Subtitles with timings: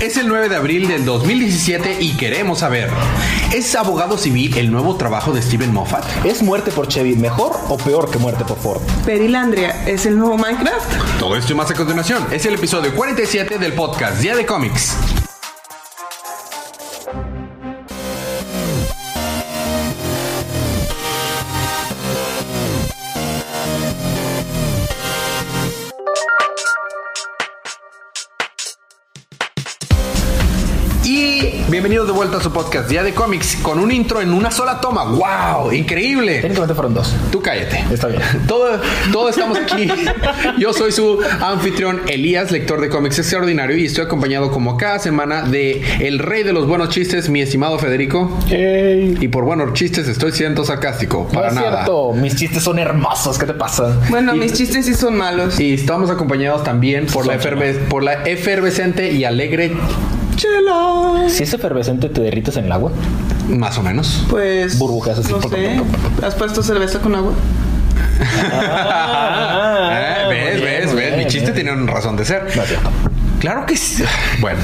[0.00, 2.88] Es el 9 de abril del 2017 y queremos saber,
[3.52, 6.24] ¿es abogado civil el nuevo trabajo de Steven Moffat?
[6.24, 8.80] ¿Es muerte por Chevy mejor o peor que muerte por Ford?
[9.04, 11.18] Perilandria es el nuevo Minecraft.
[11.18, 12.26] Todo esto y más a continuación.
[12.30, 14.96] Es el episodio 47 del podcast Día de Cómics.
[32.20, 35.04] Vuelta a su podcast Día de Cómics con un intro en una sola toma.
[35.04, 35.72] ¡Wow!
[35.72, 36.40] ¡Increíble!
[36.42, 37.14] Técnicamente fueron dos.
[37.32, 37.82] Tú cállate.
[37.90, 38.20] Está bien.
[38.46, 38.78] Todo,
[39.10, 39.88] todos estamos aquí.
[40.58, 45.44] Yo soy su anfitrión Elías, lector de cómics extraordinario, y estoy acompañado como cada semana
[45.44, 48.30] de el rey de los buenos chistes, mi estimado Federico.
[48.50, 51.26] Y por buenos chistes estoy siendo sarcástico.
[51.32, 51.70] No Para es nada.
[51.84, 52.12] cierto.
[52.12, 53.38] Mis chistes son hermosos.
[53.38, 53.96] ¿Qué te pasa?
[54.10, 55.58] Bueno, Y- mis chistes sí son malos.
[55.58, 59.72] Y estamos acompañados también por la, Son eferve- por la efervescente y alegre
[60.40, 61.28] Chela.
[61.28, 62.90] Si es efervescente, te derrites en el agua.
[63.48, 64.24] más o menos.
[64.30, 64.78] Pues.
[64.78, 65.30] Burbujas así.
[65.32, 65.80] No sé.
[66.22, 67.32] ¿Has puesto cerveza con agua?
[69.92, 70.60] Eh, muy ¿Ves?
[70.60, 70.94] bien, ¿Ves?
[70.94, 71.16] ¿Ves?
[71.18, 71.66] Mi chiste bien.
[71.66, 72.44] tiene una razón de ser.
[72.56, 72.90] No es cierto.
[73.40, 74.04] Claro que sí.
[74.40, 74.58] Bueno,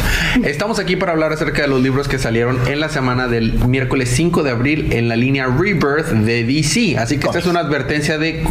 [0.45, 4.11] estamos aquí para hablar acerca de los libros que salieron en la semana del miércoles
[4.15, 6.97] 5 de abril en la línea Rebirth de DC.
[6.99, 8.47] Así que esta es una advertencia de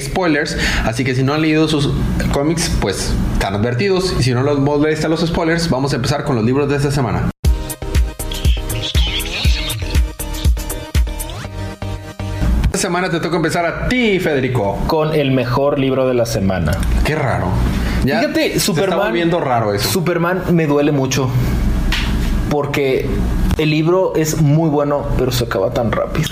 [0.00, 0.56] spoilers.
[0.84, 1.92] Así que si no han leído sus
[2.32, 4.14] cómics, pues están advertidos.
[4.18, 6.90] Y si no los molesta los spoilers, vamos a empezar con los libros de esta
[6.90, 7.30] semana.
[12.80, 14.78] Semana te toca empezar a ti, Federico.
[14.86, 16.72] Con el mejor libro de la semana.
[17.04, 17.48] Qué raro.
[18.04, 18.98] Ya Fíjate, Superman.
[18.98, 19.88] volviendo raro eso.
[19.88, 21.28] Superman me duele mucho.
[22.48, 23.08] Porque
[23.58, 26.30] el libro es muy bueno, pero se acaba tan rápido.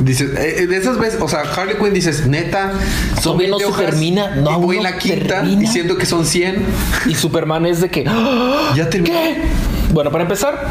[0.00, 2.72] Dices, eh, eh, de esas veces, o sea, Harley Quinn dices, neta,
[3.20, 5.60] son no 20 se hojas termina, no, y voy en la quinta termina.
[5.60, 6.64] diciendo que son 100.
[7.06, 8.04] Y Superman es de que.
[8.06, 8.72] ¡Ah!
[8.74, 9.14] Ya terminó.
[9.14, 9.42] ¿Qué?
[9.92, 10.66] Bueno, para empezar,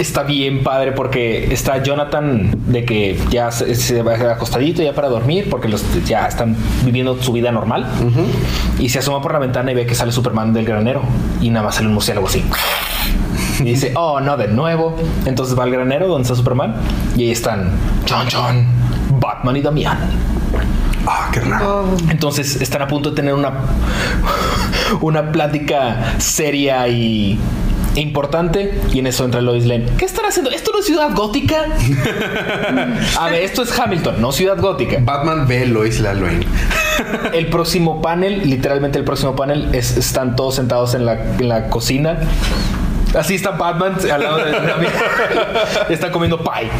[0.00, 5.08] está bien padre porque está Jonathan de que ya se, se va acostadito ya para
[5.08, 7.86] dormir porque los ya están viviendo su vida normal.
[8.78, 11.02] Y se asoma por la ventana y ve que sale Superman del granero
[11.40, 12.44] y nada más sale un murciélago así.
[13.60, 14.96] Y dice, oh, no, de nuevo.
[15.26, 16.76] Entonces va al granero donde está Superman
[17.16, 17.70] y ahí están
[18.08, 18.66] John John,
[19.20, 19.98] Batman y Damián.
[21.06, 21.84] Ah, qué raro.
[21.84, 23.52] Oh, Entonces están a punto de tener una,
[25.00, 27.38] una plática seria y
[27.96, 28.72] importante.
[28.92, 29.86] Y en eso entra Lois Lane.
[29.98, 30.50] ¿Qué están haciendo?
[30.50, 31.64] ¿Esto no es ciudad gótica?
[33.18, 34.98] a ver, esto es Hamilton, no ciudad gótica.
[35.00, 36.46] Batman ve Lois Lane.
[37.32, 41.68] El próximo panel, literalmente el próximo panel, es, están todos sentados en la, en la
[41.68, 42.18] cocina.
[43.18, 44.52] Así está Batman al lado de
[45.94, 46.70] Está comiendo pie.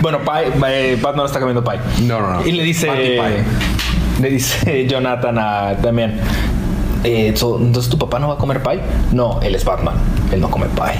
[0.00, 1.80] bueno, pie, eh, Batman está comiendo pie.
[2.02, 2.46] No, no, no.
[2.46, 2.88] Y le dice.
[4.20, 6.20] Le dice Jonathan a Damián.
[7.04, 8.80] Eh, so, Entonces tu papá no va a comer pie?
[9.12, 9.94] No, él es Batman.
[10.32, 10.94] Él no come pie.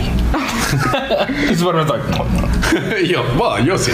[1.52, 1.96] y Superman está.
[2.16, 2.96] "No, no".
[3.06, 3.90] Yo, bueno, yo sí.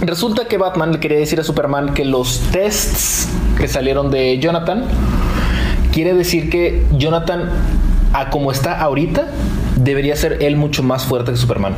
[0.00, 3.28] Resulta que Batman le quería decir a Superman que los tests
[3.58, 4.84] que salieron de Jonathan
[5.92, 7.50] quiere decir que Jonathan,
[8.12, 9.26] a como está ahorita,
[9.76, 11.74] debería ser él mucho más fuerte que Superman.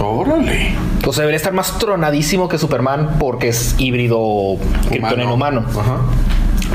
[0.00, 0.74] Órale.
[1.06, 4.56] O sea, debería estar más tronadísimo que Superman porque es híbrido
[4.88, 5.64] kryptoniano humano.
[5.70, 5.98] Ajá.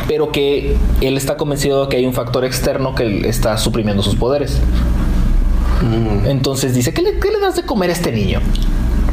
[0.07, 4.15] Pero que él está convencido de que hay un factor externo que está suprimiendo sus
[4.15, 4.59] poderes.
[6.25, 8.39] Entonces dice, ¿qué le, qué le das de comer a este niño?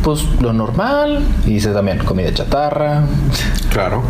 [0.03, 1.22] Pues lo normal.
[1.47, 3.05] Y dice también, comida chatarra.
[3.71, 4.05] Claro.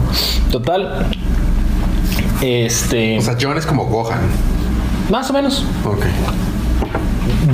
[0.53, 1.07] Total.
[2.43, 3.17] Este.
[3.17, 4.19] O sea, John es como Gohan.
[5.11, 5.65] más o menos.
[5.87, 6.05] Ok.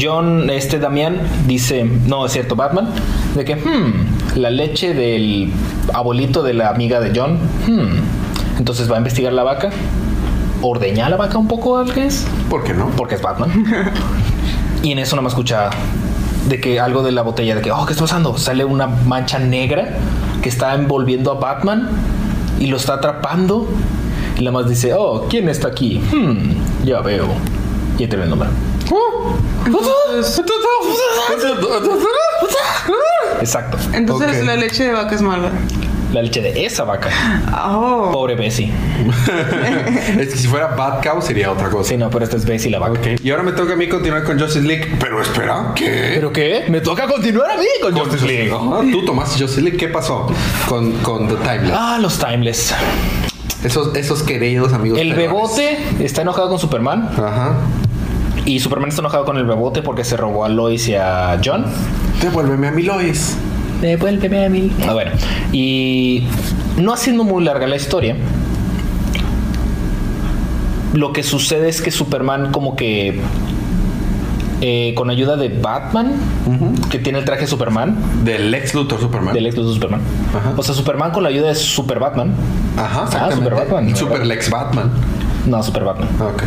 [0.01, 2.89] John, este Damián, dice, no, es cierto, Batman,
[3.37, 5.53] de que, hmm, la leche del
[5.93, 8.20] abuelito de la amiga de John, hmm.
[8.61, 9.71] Entonces va a investigar la vaca,
[10.61, 12.91] ordeña a la vaca un poco al que es, ¿Por qué no?
[12.91, 13.65] porque es Batman.
[14.83, 15.71] y en eso no me escucha
[16.47, 18.37] de que algo de la botella, de que, oh, ¿qué está pasando?
[18.37, 19.97] Sale una mancha negra
[20.43, 21.89] que está envolviendo a Batman
[22.59, 23.67] y lo está atrapando.
[24.37, 25.99] Y la más dice, oh, ¿quién está aquí?
[25.99, 27.29] Hmm, ya veo.
[27.97, 28.51] Y entra el nombre.
[33.41, 33.79] Exacto.
[33.95, 35.51] entonces la leche de vaca es mala.
[36.13, 37.09] La leche de esa vaca.
[37.67, 38.11] Oh.
[38.13, 38.71] Pobre Bessie.
[40.19, 41.91] es que si fuera Bad Cow sería otra cosa.
[41.91, 42.99] Sí, no, pero esta es Bessie la vaca.
[43.23, 44.97] Y ahora me toca a mí continuar con Justice League.
[44.99, 46.13] Pero espera, ¿qué?
[46.15, 46.65] ¿Pero qué?
[46.69, 48.51] Me toca continuar a mí con Justice League.
[48.53, 49.79] Ajá, Tú tomaste Justice League.
[49.79, 50.27] ¿Qué pasó
[50.69, 51.73] con, con The Timeless?
[51.75, 52.75] Ah, los Timeless.
[53.63, 54.99] Esos, esos queridos amigos.
[54.99, 57.09] El bebote está enojado con Superman.
[57.13, 57.55] Ajá.
[58.47, 61.67] Y Superman está enojado con el bebote porque se robó a Lois y a John.
[62.21, 63.37] Devuélveme a mi Lois.
[63.81, 64.71] Devuélveme a mí.
[64.89, 65.11] Ah, bueno.
[65.53, 66.25] Y
[66.77, 68.17] no haciendo muy larga la historia,
[70.93, 73.21] lo que sucede es que Superman como que
[74.61, 76.13] eh, con ayuda de Batman,
[76.91, 79.33] que tiene el traje de Superman, Del Lex Luthor Superman.
[79.33, 80.01] del ex de Superman.
[80.37, 80.53] Ajá.
[80.57, 82.33] O sea, Superman con la ayuda de Super Batman.
[82.77, 83.31] Ajá, Ah.
[83.33, 83.97] Super Batman.
[83.97, 84.91] Super Lex Batman.
[85.47, 86.09] No, Super Batman.
[86.21, 86.43] Ah, Ok.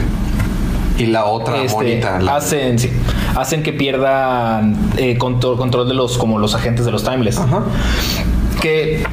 [0.98, 2.20] Y la otra Este, monita.
[2.20, 2.92] la- hacen, sí,
[3.36, 7.40] hacen que pierdan eh, control, control de los como los agentes de los Timeless.
[7.40, 7.64] Ajá.
[8.62, 9.04] Que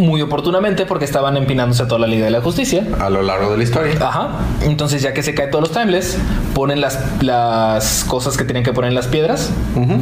[0.00, 2.86] muy oportunamente, porque estaban empinándose a toda la Liga de la Justicia.
[3.00, 3.94] A lo largo de la historia.
[4.00, 4.38] Ajá.
[4.62, 6.16] Entonces, ya que se caen todos los Timeless,
[6.54, 9.50] ponen las, las cosas que tienen que poner en las piedras.
[9.76, 9.98] Ujú.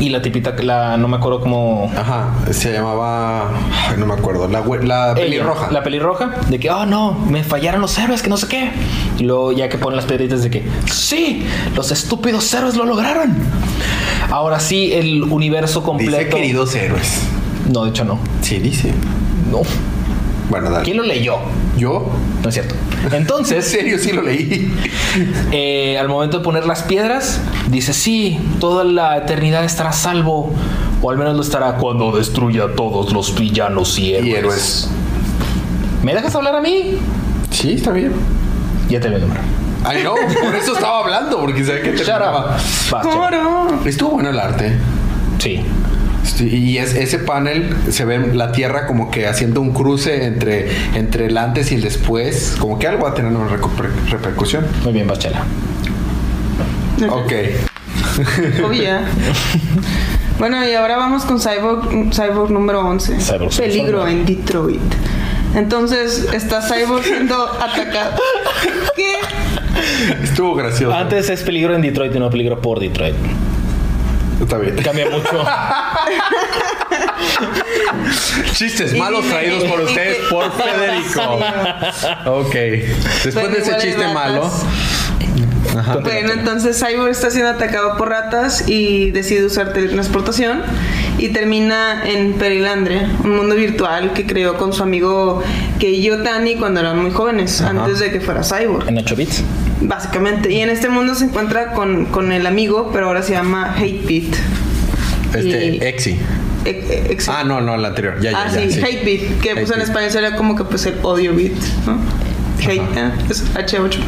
[0.00, 1.90] Y la tipita, la no me acuerdo cómo.
[1.96, 2.34] Ajá.
[2.50, 3.50] Se llamaba.
[3.88, 4.48] Ay, no me acuerdo.
[4.48, 5.70] La, la pelirroja.
[5.70, 6.30] La pelirroja.
[6.48, 8.70] De que, oh no, me fallaron los héroes, que no sé qué.
[9.18, 13.36] Y luego, ya que ponen las piedritas, de que, sí, los estúpidos héroes lo lograron.
[14.30, 16.16] Ahora sí, el universo completo.
[16.16, 17.20] Dice queridos héroes.
[17.70, 18.18] No, de hecho, no.
[18.42, 18.92] Sí, dice.
[19.50, 19.62] No.
[20.50, 20.84] Bueno, dale.
[20.84, 21.36] ¿Quién lo leyó?
[21.76, 22.10] ¿Yo?
[22.42, 22.74] No es cierto.
[23.04, 24.72] En Entonces, serio, sí lo leí.
[25.52, 27.38] eh, al momento de poner las piedras,
[27.68, 30.52] dice, sí, toda la eternidad estará a salvo.
[31.02, 34.26] O al menos lo estará cuando destruya a todos los villanos y héroes.
[34.26, 34.90] Y héroes.
[36.02, 36.98] ¿Me dejas hablar a mí?
[37.50, 38.12] Sí, está bien.
[38.88, 39.44] Ya te voy a nombrar.
[39.84, 42.56] Ay, no, por eso estaba hablando, porque sabía que te Shut up.
[42.90, 43.30] Vas, chava.
[43.30, 44.78] ¿Cómo Estuvo bueno el arte.
[45.38, 45.62] Sí.
[46.24, 50.70] Sí, y es, ese panel se ve la Tierra como que haciendo un cruce entre,
[50.94, 52.56] entre el antes y el después.
[52.58, 53.48] Como que algo va a tener una
[54.10, 54.66] repercusión.
[54.82, 55.44] Muy bien, Bachela.
[57.08, 57.32] Ok.
[58.66, 59.02] Obvia.
[60.36, 63.20] Bueno, y ahora vamos con Cyborg, Cyborg número 11.
[63.20, 64.80] Cyborg Peligro en Detroit.
[65.54, 68.20] Entonces está Cyborg siendo atacado.
[68.96, 69.14] ¿Qué?
[70.24, 70.94] Estuvo gracioso.
[70.94, 73.14] Antes es peligro en Detroit y no peligro por Detroit.
[74.40, 74.76] Está bien.
[74.82, 75.44] Cambia mucho.
[78.52, 81.38] Chistes Y malos dime, traídos por ustedes por Federico.
[82.26, 82.54] Ok.
[82.54, 84.14] Después Pero de ese chiste ratas.
[84.14, 84.50] malo.
[85.76, 85.96] Ajá.
[85.96, 90.62] Bueno, entonces Cyborg está siendo atacado por ratas y decide usar teletransportación
[91.18, 95.42] y termina en Perilandria, un mundo virtual que creó con su amigo
[95.80, 97.70] Kei Yotani cuando eran muy jóvenes, Ajá.
[97.70, 98.88] antes de que fuera Cyborg.
[98.88, 99.42] En 8 bits.
[99.84, 100.50] Básicamente.
[100.52, 104.02] Y en este mundo se encuentra con, con el amigo, pero ahora se llama Hate
[104.06, 104.34] Beat.
[105.34, 106.18] Este, Y- Exi.
[106.64, 108.18] E- Ah, no, no, el anterior.
[108.20, 108.70] Ya, ya, Ah, ya.
[108.70, 111.52] sí, Hate Beat, que pues en español sería como que pues el odio beat,
[111.86, 111.98] ¿no?
[112.60, 113.98] Hate, eh, es H8.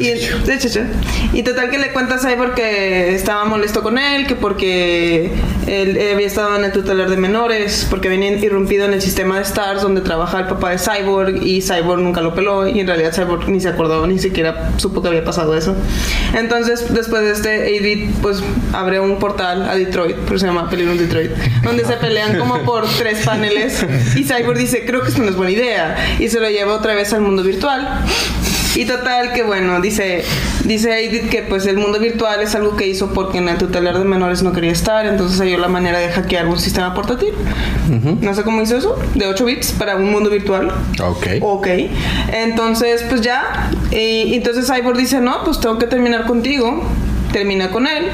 [0.00, 0.84] Y, H8.
[1.32, 5.30] y total que le cuenta a Cyborg que estaba molesto con él, que porque
[5.66, 9.42] él había estado en el tutelar de menores, porque habían irrumpido en el sistema de
[9.42, 13.12] Stars donde trabaja el papá de Cyborg y Cyborg nunca lo peló y en realidad
[13.14, 15.74] Cyborg ni se acordó, ni siquiera supo que había pasado eso.
[16.34, 18.42] Entonces, después de este, Edith pues
[18.72, 21.30] abre un portal a Detroit, pero se llama Peligro Detroit,
[21.62, 23.84] donde se pelean como por tres paneles
[24.16, 26.94] y Cyborg dice, creo que esto no es buena idea y se lo lleva otra
[26.94, 28.04] vez al mundo virtual.
[28.74, 30.24] Y total que bueno, dice
[30.64, 33.98] dice Edith que pues el mundo virtual es algo que hizo porque en el tutelar
[33.98, 37.32] de menores no quería estar, entonces halló la manera de hackear un sistema portátil.
[38.20, 40.72] No sé cómo hizo eso, de 8 bits para un mundo virtual.
[41.02, 41.26] Ok.
[41.40, 41.68] Ok,
[42.32, 46.82] entonces pues ya, y entonces Cyborg dice, no, pues tengo que terminar contigo.
[47.32, 48.10] Termina con él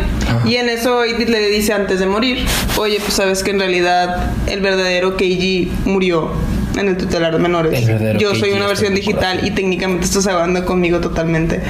[0.47, 2.39] y en eso Edith le dice antes de morir,
[2.79, 6.31] oye, pues sabes que en realidad el verdadero Keiji murió
[6.76, 7.87] en el tutelar de menores.
[8.19, 11.61] Yo soy una versión digital y técnicamente estás hablando conmigo totalmente.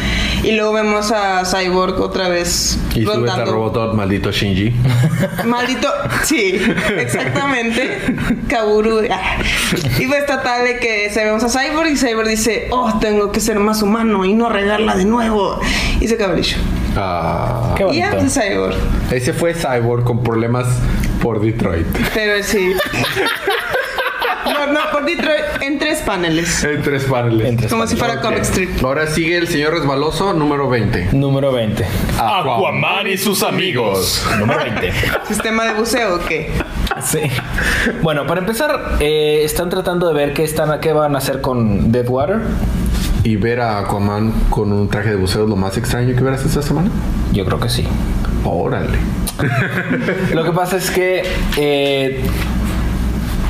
[0.43, 3.15] Y luego vemos a Cyborg otra vez Y sube esta
[3.45, 3.53] rondando.
[3.53, 4.75] robot, maldito Shinji.
[5.47, 5.89] Maldito,
[6.25, 6.61] sí,
[6.99, 7.99] exactamente.
[8.49, 9.01] Kaburu.
[9.11, 9.37] ah.
[9.99, 13.41] Y pues total de que se vemos a Cyborg y Cyborg dice, oh, tengo que
[13.41, 15.59] ser más humano y no regarla de nuevo.
[16.01, 16.61] Y se acaba el show.
[16.97, 17.75] Ah.
[17.77, 18.19] Qué Y ya, bonito.
[18.19, 18.75] pues Cyborg.
[19.11, 20.67] Ese fue Cyborg con problemas
[21.23, 21.87] por Detroit.
[22.15, 22.73] Pero sí.
[24.53, 26.65] No, no, por Detroit en tres paneles.
[26.65, 27.49] En tres paneles.
[27.49, 28.21] En tres Como si fuera.
[28.21, 28.85] Comic Strip.
[28.85, 31.11] Ahora sigue el señor resbaloso número 20.
[31.13, 31.85] Número 20.
[32.19, 34.27] Aquaman y sus amigos.
[34.39, 34.93] Número 20.
[35.29, 36.51] ¿Sistema de buceo o qué?
[37.03, 37.21] Sí.
[38.03, 41.93] Bueno, para empezar, eh, están tratando de ver qué, están, qué van a hacer con
[41.93, 42.41] Deadwater.
[43.23, 46.45] Y ver a Aquaman con un traje de buceo es lo más extraño que verás
[46.45, 46.91] esta semana.
[47.33, 47.87] Yo creo que sí.
[48.45, 48.99] Órale.
[50.35, 51.23] Lo que pasa es que
[51.57, 52.23] eh,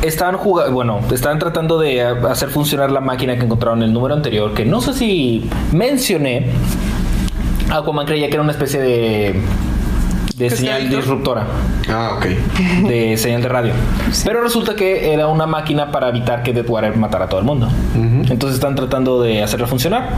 [0.03, 4.15] estaban jugando, bueno, estaban tratando de hacer funcionar la máquina que encontraron en el número
[4.15, 6.47] anterior, que no sé si mencioné.
[7.71, 9.41] Aquaman creía que era una especie de,
[10.37, 11.45] de señal disruptora,
[11.89, 12.27] Ah, ok.
[12.89, 13.73] de señal de radio.
[14.25, 17.69] Pero resulta que era una máquina para evitar que Deadwater matara a todo el mundo.
[17.95, 20.09] Entonces están tratando de hacerla funcionar.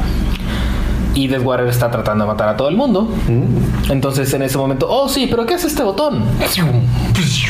[1.15, 3.09] Y Deadwater está tratando de matar a todo el mundo.
[3.91, 6.25] Entonces en ese momento, oh sí, pero ¿qué hace este botón?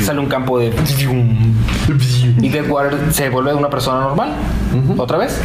[0.05, 0.75] Sale un campo de...
[2.41, 4.33] Y Deadwater se vuelve una persona normal.
[4.97, 5.41] Otra vez.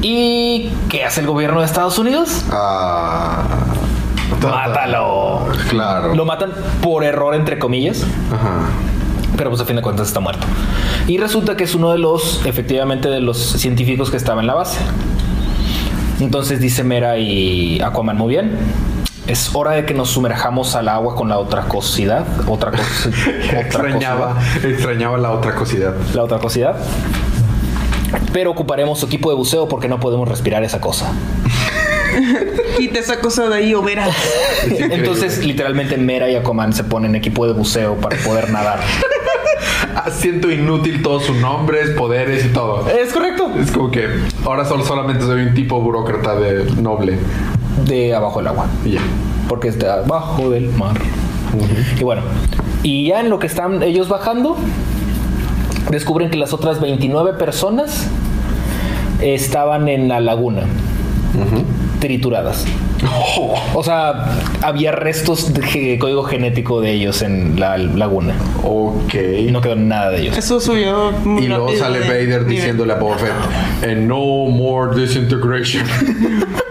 [0.00, 2.44] ¿Y qué hace el gobierno de Estados Unidos?
[2.50, 3.44] Ah.
[4.42, 5.46] Mátalo.
[5.70, 6.14] Claro.
[6.16, 6.50] Lo matan
[6.82, 8.04] por error, entre comillas.
[8.32, 8.66] Ajá.
[9.36, 10.44] Pero pues a fin de cuentas está muerto.
[11.06, 14.54] Y resulta que es uno de los, efectivamente, de los científicos que estaba en la
[14.54, 14.78] base.
[16.22, 18.56] Entonces dice Mera y Aquaman, muy bien.
[19.26, 22.24] Es hora de que nos sumerjamos al agua con la otra cosidad.
[22.48, 23.10] Otra cosa.
[23.58, 25.94] Extrañaba, extrañaba la otra cosidad.
[26.14, 26.76] La otra cosidad.
[28.32, 31.12] Pero ocuparemos su equipo de buceo porque no podemos respirar esa cosa.
[32.76, 34.14] Quita esa cosa de ahí o verás.
[34.68, 38.80] Entonces, literalmente, Mera y Aquaman se ponen equipo de buceo para poder nadar.
[40.12, 42.88] Siento inútil todos sus nombres, poderes y todo.
[42.88, 43.50] es correcto.
[43.58, 44.08] Es como que
[44.44, 47.18] ahora solo, solamente soy un tipo burócrata de noble.
[47.86, 48.66] De abajo del agua.
[48.84, 49.00] Ya.
[49.48, 50.96] Porque es de abajo del mar.
[51.98, 52.22] Y bueno,
[52.82, 54.56] y ya en lo que están ellos bajando,
[55.90, 58.06] descubren que las otras 29 personas
[59.20, 60.62] estaban en la laguna,
[62.02, 62.64] trituradas.
[63.74, 64.26] O sea,
[64.60, 68.34] había restos de código genético de ellos en la laguna.
[68.64, 69.14] Ok.
[69.14, 70.36] Y no quedó nada de ellos.
[70.36, 73.32] Eso subió muy Y luego sale de Vader diciéndole a Boba Fett,
[73.88, 74.16] "And no
[74.50, 75.84] more disintegration.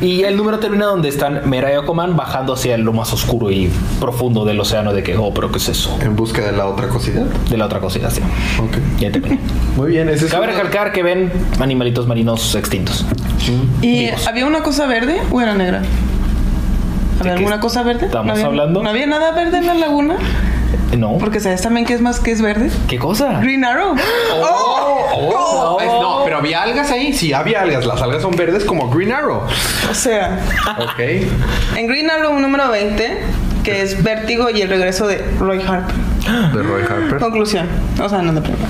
[0.00, 3.68] Y el número termina donde están Mera y Aquaman bajando hacia lo más oscuro y
[3.98, 5.98] profundo del océano de que, oh, pero ¿qué es eso?
[6.00, 7.24] en busca de la otra cosidad.
[7.50, 8.20] De la otra cosita, sí.
[8.62, 8.78] Ok.
[9.00, 9.40] Ya terminé.
[9.76, 13.04] Muy bien, ese es Cabe recalcar que ven animalitos marinos extintos.
[13.82, 14.26] ¿Y Vivos.
[14.26, 15.82] había una cosa verde o era negra?
[17.20, 18.06] ¿Había alguna cosa verde?
[18.06, 18.82] estamos ¿No había- hablando?
[18.82, 20.16] ¿No había nada verde en la laguna?
[20.96, 21.18] No.
[21.18, 22.70] Porque sabes también que es más que es verde.
[22.88, 23.40] ¿Qué cosa?
[23.40, 23.94] Green Arrow.
[24.40, 27.12] Oh, es- no, pero había algas ahí.
[27.12, 27.86] Sí, había algas.
[27.86, 29.42] Las algas son verdes como Green Arrow.
[29.90, 30.38] O sea,
[30.78, 31.00] Ok.
[31.76, 33.18] en Green Arrow número 20,
[33.64, 35.94] que es Vértigo y el regreso de Roy Harper.
[36.54, 37.18] De Roy Harper.
[37.18, 37.66] Conclusión.
[38.02, 38.68] O sea, no de primera.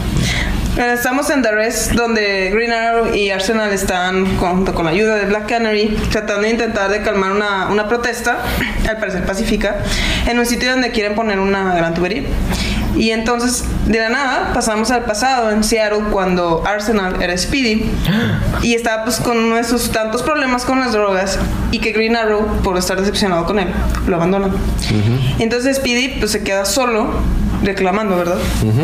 [0.79, 5.25] Estamos en The Rest, donde Green Arrow y Arsenal están, junto con la ayuda de
[5.25, 8.39] Black Canary, tratando de intentar de calmar una, una protesta,
[8.89, 9.79] al parecer pacífica,
[10.29, 12.23] en un sitio donde quieren poner una gran tubería.
[12.95, 17.85] Y entonces, de la nada, pasamos al pasado en Seattle cuando Arsenal era Speedy
[18.63, 21.41] y estaba pues con uno de sus tantos problemas con las drogas
[21.73, 23.69] y que Green Arrow, por estar decepcionado con él,
[24.07, 24.51] lo abandona.
[25.39, 27.11] Y entonces Speedy pues se queda solo
[27.69, 28.39] reclamando, ¿verdad?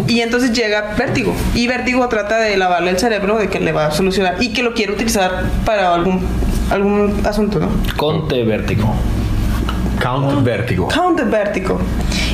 [0.06, 3.86] Y entonces llega Vértigo y Vértigo trata de lavarle el cerebro de que le va
[3.86, 6.20] a solucionar y que lo quiere utilizar para algún
[6.70, 7.68] algún asunto, ¿no?
[7.96, 8.94] Conte Vértigo.
[10.00, 10.88] Count Vértigo.
[10.88, 11.80] Count Vértigo.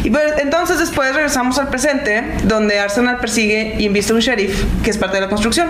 [0.02, 4.64] Y pues, entonces después regresamos al presente, donde Arsenal persigue y enviste a un sheriff,
[4.82, 5.68] que es parte de la construcción.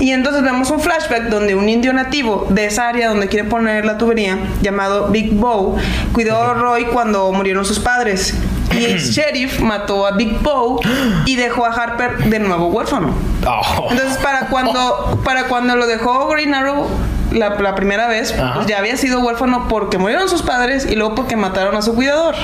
[0.00, 3.84] Y entonces vemos un flashback donde un indio nativo de esa área donde quiere poner
[3.84, 5.76] la tubería, llamado Big Bow,
[6.12, 8.34] cuidó a Roy cuando murieron sus padres.
[8.72, 10.80] Y el sheriff mató a Big Bow
[11.26, 13.14] y dejó a Harper de nuevo huérfano.
[13.46, 13.88] Oh.
[13.90, 16.86] Entonces, para cuando, para cuando lo dejó Green Arrow
[17.32, 21.14] la, la primera vez, pues ya había sido huérfano porque murieron sus padres y luego
[21.14, 22.34] porque mataron a su cuidador.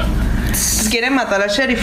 [0.47, 1.81] Entonces quiere matar al sheriff.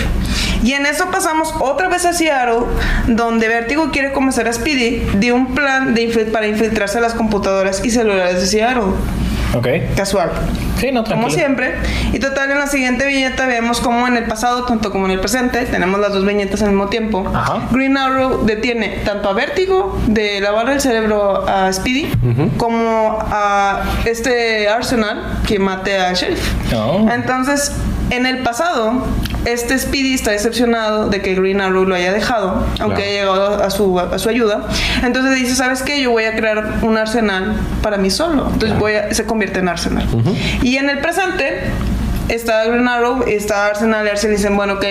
[0.63, 2.65] Y en eso pasamos otra vez a Seattle,
[3.07, 7.13] donde Vertigo quiere convencer a Speedy de un plan de infil- para infiltrarse a las
[7.13, 8.83] computadoras y celulares de Seattle.
[9.55, 9.67] Ok.
[9.95, 10.29] Casual.
[10.77, 11.31] Sí, no, Como tranquilo.
[11.31, 11.75] siempre.
[12.13, 15.19] Y total, en la siguiente viñeta vemos como en el pasado, tanto como en el
[15.19, 17.25] presente, tenemos las dos viñetas al mismo tiempo.
[17.33, 17.67] Ajá.
[17.71, 22.11] Green Arrow detiene tanto a Vértigo de lavar el cerebro a Speedy,
[22.57, 26.53] como a este Arsenal que mate al sheriff.
[26.75, 27.07] Oh.
[27.11, 27.71] Entonces,
[28.09, 29.05] en el pasado,
[29.45, 32.95] este Speedy está decepcionado de que Green Arrow lo haya dejado, aunque Claro.
[32.95, 34.67] haya llegado a su, a su ayuda.
[35.03, 36.01] Entonces dice, ¿sabes qué?
[36.01, 38.49] Yo voy a crear un arsenal para mí solo.
[38.53, 40.05] Entonces voy a- se convierte en arsenal.
[40.63, 41.63] Y en el presente...
[42.29, 44.85] Está Green Arrow, está Arsenal y Arsenal dicen, bueno, ok,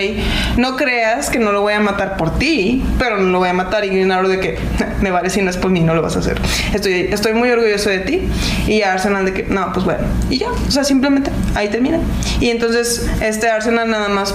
[0.57, 3.53] no creas que no lo voy a matar por ti, pero no lo voy a
[3.53, 3.85] matar.
[3.85, 4.57] Y Green Arrow de que,
[5.01, 6.39] me vale si no es por mí, no lo vas a hacer.
[6.73, 8.21] Estoy, estoy muy orgulloso de ti.
[8.67, 10.01] Y Arsenal de que, no, pues bueno.
[10.29, 11.99] Y ya, o sea, simplemente ahí termina.
[12.39, 14.33] Y entonces este Arsenal nada más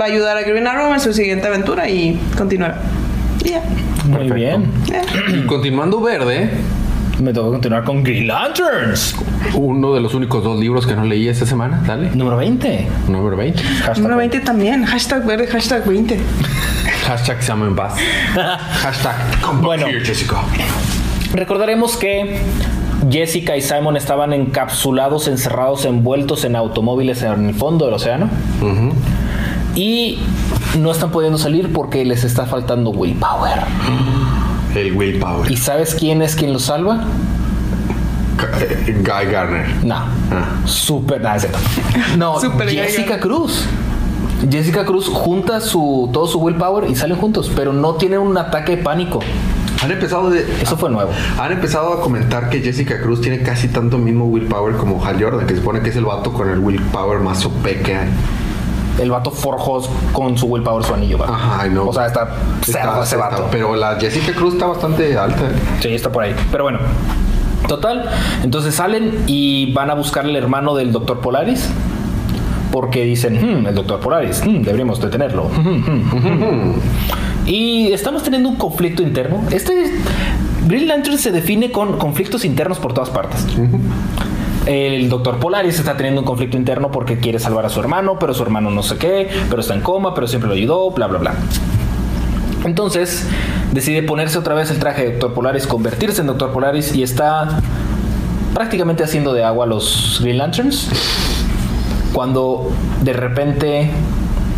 [0.00, 2.80] va a ayudar a Green Arrow en su siguiente aventura y continuará.
[3.44, 3.62] Y ya.
[4.04, 4.34] Muy Perfecto.
[4.34, 4.72] bien.
[5.28, 6.50] Y continuando verde,
[7.18, 9.16] Me toca continuar con Green Lanterns.
[9.54, 11.82] uno de los únicos dos libros que no leí esta semana.
[11.86, 12.10] Dale.
[12.10, 12.88] Número 20.
[13.08, 13.62] Número 20.
[13.62, 14.84] Hashtag Número 20 también.
[14.84, 16.18] Hashtag verde, hashtag 20.
[17.06, 17.94] Hashtag Sam en paz.
[18.34, 19.86] Hashtag come back Bueno.
[19.86, 20.36] here, Jessica.
[21.32, 22.38] Recordaremos que
[23.10, 28.28] Jessica y Simon estaban encapsulados, encerrados, envueltos en automóviles en el fondo del océano.
[29.74, 30.18] Y
[30.78, 33.60] no están pudiendo salir porque les está faltando willpower.
[34.76, 35.50] El willpower.
[35.50, 37.04] ¿Y sabes quién es quien los salva?
[38.60, 39.66] Eh, Guy Garner.
[39.82, 39.94] No.
[39.94, 40.60] Ah.
[40.66, 41.20] Super.
[41.22, 41.40] nada.
[42.18, 43.18] No, Super Jessica.
[43.18, 43.64] Cruz.
[44.50, 48.76] Jessica Cruz junta su, todo su willpower y salen juntos, pero no tienen un ataque
[48.76, 49.20] de pánico.
[49.82, 50.46] Han empezado de.
[50.60, 51.10] Eso fue nuevo.
[51.38, 55.46] Han empezado a comentar que Jessica Cruz tiene casi tanto mismo willpower como Hal Jordan,
[55.46, 58.08] que se supone que es el vato con el willpower más OP que hay.
[58.98, 61.26] El vato forjó con su willpower su anillo, ¿va?
[61.26, 61.88] Ajá, know.
[61.88, 62.28] O sea, está
[62.62, 63.48] cerdo ese está- vato.
[63.50, 65.42] Pero la Jessica Cruz está bastante alta.
[65.80, 66.34] Sí, está por ahí.
[66.50, 66.78] Pero bueno.
[67.68, 68.08] Total.
[68.42, 71.68] Entonces salen y van a buscar al hermano del doctor Polaris.
[72.72, 75.44] Porque dicen, "Hmm, el doctor Polaris, hmm, deberíamos detenerlo.
[75.44, 76.72] Hmm, hmm".
[77.46, 79.40] y estamos teniendo un conflicto interno.
[79.50, 79.92] Este
[80.66, 83.46] Green Lantern se define con conflictos internos por todas partes.
[84.66, 88.34] El doctor Polaris está teniendo un conflicto interno porque quiere salvar a su hermano, pero
[88.34, 91.18] su hermano no sé qué, pero está en coma, pero siempre lo ayudó, bla, bla,
[91.18, 91.34] bla.
[92.64, 93.26] Entonces
[93.72, 97.60] decide ponerse otra vez el traje de Doctor Polaris, convertirse en Doctor Polaris y está
[98.54, 100.88] prácticamente haciendo de agua los Green Lanterns.
[102.12, 103.90] Cuando de repente...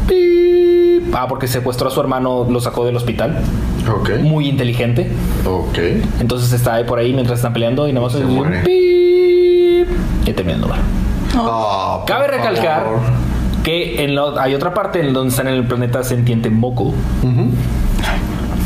[0.07, 1.15] ¡pip!
[1.15, 3.43] Ah, porque secuestró a su hermano, lo sacó del hospital.
[3.91, 4.21] Ok.
[4.21, 5.11] Muy inteligente.
[5.45, 5.79] Ok.
[6.21, 8.25] Entonces está ahí por ahí mientras están peleando y nada más Se
[10.35, 10.35] oye un muere.
[10.35, 10.35] ¡pip!
[10.35, 10.78] y termina el lugar.
[11.37, 13.00] Ah, por Cabe recalcar favor.
[13.62, 16.85] que en lo- hay otra parte en donde están en el planeta sentiente Moco,
[17.23, 17.50] Ujú.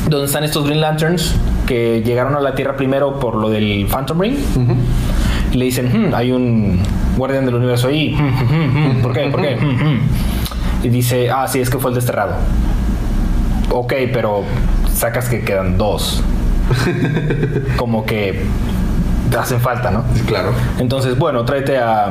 [0.08, 1.34] donde están estos Green Lanterns
[1.66, 4.34] que llegaron a la Tierra primero por lo del Phantom Ring.
[5.52, 6.80] Y le dicen, "Hmm, hay un
[7.16, 8.14] guardián del universo ahí.
[8.14, 9.02] Hmm, hmm.
[9.02, 9.20] ¿Por qué?
[9.28, 9.56] ¿Por qué?
[9.56, 10.00] Hmm, hmm".
[10.84, 12.34] Y dice, ah, sí, es que fue el desterrado.
[13.70, 14.42] Ok, pero
[14.92, 16.22] sacas que quedan dos.
[17.76, 18.42] Como que
[19.38, 20.04] hacen falta, ¿no?
[20.26, 20.52] Claro.
[20.78, 22.10] Entonces, bueno, tráete a.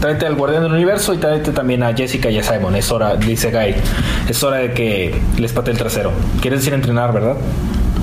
[0.00, 2.76] Tráete al Guardián del Universo y tráete también a Jessica y a Simon.
[2.76, 3.74] Es hora, dice Guy.
[4.28, 6.12] Es hora de que les pate el trasero.
[6.40, 7.36] ¿Quieres decir entrenar, verdad?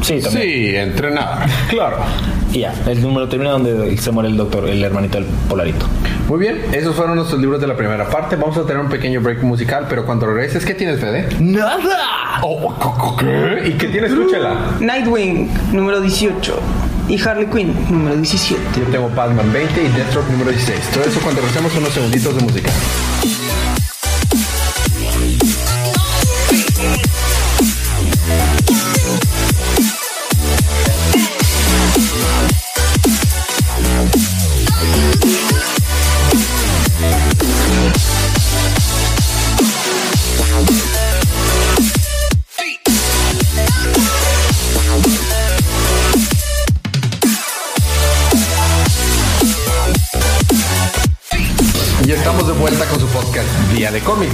[0.01, 0.44] Sí, también.
[0.44, 1.48] Sí, entrenar.
[1.70, 1.98] Claro.
[2.51, 5.88] Y ya, el número termina donde se muere el doctor, el hermanito del Polarito.
[6.27, 8.36] Muy bien, esos fueron nuestros libros de la primera parte.
[8.36, 11.27] Vamos a tener un pequeño break musical, pero cuando regreses, ¿qué tienes, Fede?
[11.39, 12.39] ¡Nada!
[12.44, 13.70] Oh, ¿Qué?
[13.70, 14.12] ¿Y qué tienes?
[14.12, 14.56] Escúchala.
[14.80, 16.60] Nightwing, número 18.
[17.08, 18.62] Y Harley Quinn, número 17.
[18.80, 20.80] Yo tengo Batman 20 y Deathstroke número 16.
[20.94, 22.72] Todo eso cuando regresemos unos segunditos de música.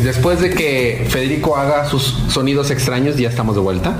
[0.09, 3.95] Después de que Federico haga sus sonidos extraños, ya estamos de vuelta.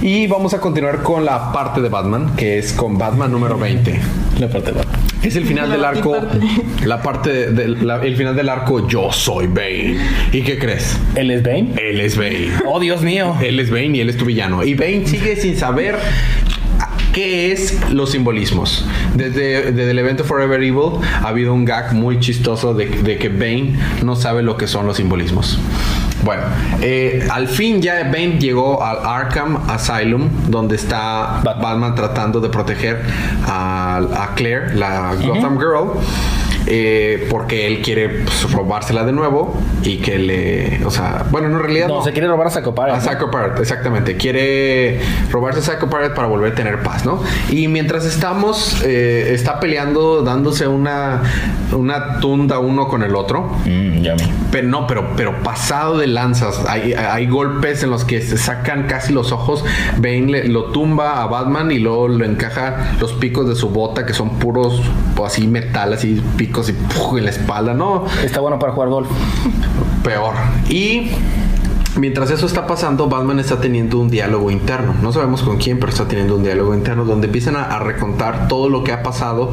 [0.00, 4.00] Y vamos a continuar con la parte de Batman, que es con Batman número 20.
[4.40, 4.80] La parte de
[5.22, 6.40] Es el final La del arco, parte.
[6.86, 9.98] la parte de- del final del arco Yo soy Bane.
[10.32, 10.96] ¿Y qué crees?
[11.14, 11.74] ¿Él es Bane?
[11.76, 12.48] Él es Bane.
[12.66, 13.36] ¡Oh, Dios mío!
[13.42, 14.64] Él es Bane y él es tu villano.
[14.64, 15.96] Y Bane sigue sin saber
[17.14, 18.84] qué es los simbolismos.
[19.14, 23.28] Desde, desde el evento Forever Evil ha habido un gag muy chistoso de, de que
[23.28, 25.58] Bane no sabe lo que son los simbolismos.
[26.24, 26.42] Bueno,
[26.80, 31.94] eh, al fin ya Bane llegó al Arkham Asylum, donde está Batman.
[31.94, 33.02] Tratando de proteger
[33.46, 35.90] a, a Claire, la Gotham Girl.
[36.66, 41.56] Eh, porque él quiere pues, robársela de nuevo y que le, o sea, bueno, no,
[41.58, 42.04] en realidad No, no.
[42.04, 42.90] se quiere robar a Sacopar.
[42.90, 44.16] A Psycho Pirate, exactamente.
[44.16, 45.00] Quiere
[45.30, 47.22] robarse a Psycho Pirate para volver a tener paz, ¿no?
[47.50, 51.22] Y mientras estamos, eh, está peleando, dándose una,
[51.72, 53.42] una tunda uno con el otro.
[53.66, 54.32] Mm, yummy.
[54.50, 56.64] Pero no, pero, pero pasado de lanzas.
[56.68, 59.64] Hay, hay golpes en los que se sacan casi los ojos.
[59.96, 64.06] Bane le- lo tumba a Batman y luego le encaja los picos de su bota,
[64.06, 64.80] que son puros,
[65.24, 67.18] así metal, así picos y ¡puf!
[67.18, 68.04] en la espalda, ¿no?
[68.22, 69.08] Está bueno para jugar golf.
[70.02, 70.34] peor.
[70.68, 71.10] Y
[71.96, 74.94] mientras eso está pasando, Batman está teniendo un diálogo interno.
[75.02, 78.48] No sabemos con quién, pero está teniendo un diálogo interno donde empiezan a, a recontar
[78.48, 79.52] todo lo que ha pasado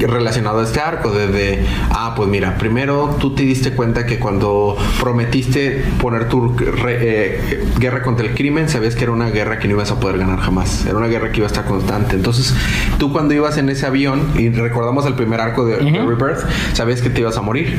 [0.00, 1.10] relacionado a este arco.
[1.10, 6.98] Desde, ah, pues mira, primero tú te diste cuenta que cuando prometiste poner tu re-
[7.00, 10.18] eh, guerra contra el crimen, sabías que era una guerra que no ibas a poder
[10.18, 10.84] ganar jamás.
[10.86, 12.16] Era una guerra que iba a estar constante.
[12.16, 12.54] Entonces,
[12.98, 17.00] tú cuando ibas en ese avión, y recordamos el primer arco de, de Rebirth, sabías
[17.02, 17.76] que te ibas a morir.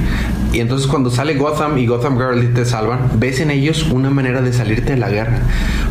[0.51, 4.09] Y entonces cuando sale Gotham y Gotham Girl y te salvan, ves en ellos una
[4.09, 5.39] manera de salirte de la guerra.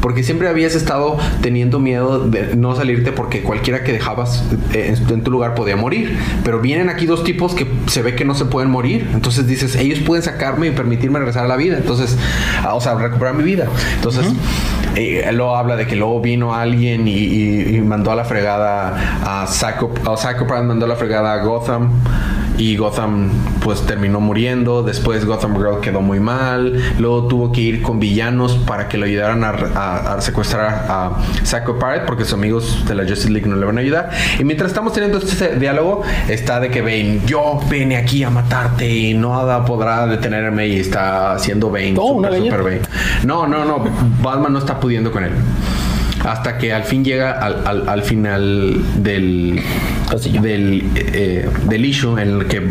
[0.00, 5.22] Porque siempre habías estado teniendo miedo de no salirte porque cualquiera que dejabas eh, en
[5.22, 5.97] tu lugar podía morir.
[6.44, 9.08] Pero vienen aquí dos tipos que se ve que no se pueden morir.
[9.12, 11.76] Entonces dices, ellos pueden sacarme y permitirme regresar a la vida.
[11.76, 12.16] Entonces,
[12.62, 13.66] ah, o sea, recuperar mi vida.
[13.96, 14.26] Entonces,
[14.98, 18.94] eh, luego habla de que luego vino alguien y, y- y mandó a la fregada
[19.24, 21.90] a Psycho, a Psycho Pride mandó a la fregada a Gotham
[22.56, 23.30] y Gotham
[23.62, 24.82] pues terminó muriendo.
[24.82, 26.82] Después Gotham Girl quedó muy mal.
[26.98, 31.10] Luego tuvo que ir con villanos para que lo ayudaran a, a- a secuestrar a
[31.44, 34.10] Psycho Pirate porque sus amigos de la Justice League no le van a ayudar.
[34.40, 38.88] Y mientras estamos teniendo este diálogo, está de que Bane, yo vine aquí a matarte
[38.92, 41.94] y nada podrá detenerme y está haciendo Bane.
[41.96, 42.80] Oh, super, super Bane.
[43.24, 43.84] No, no, no.
[44.20, 45.32] Batman no está pudiendo con él.
[46.24, 49.60] Hasta que al fin llega al, al- al final del,
[50.10, 50.40] Pasillo.
[50.42, 52.62] del, eh, del issue en el que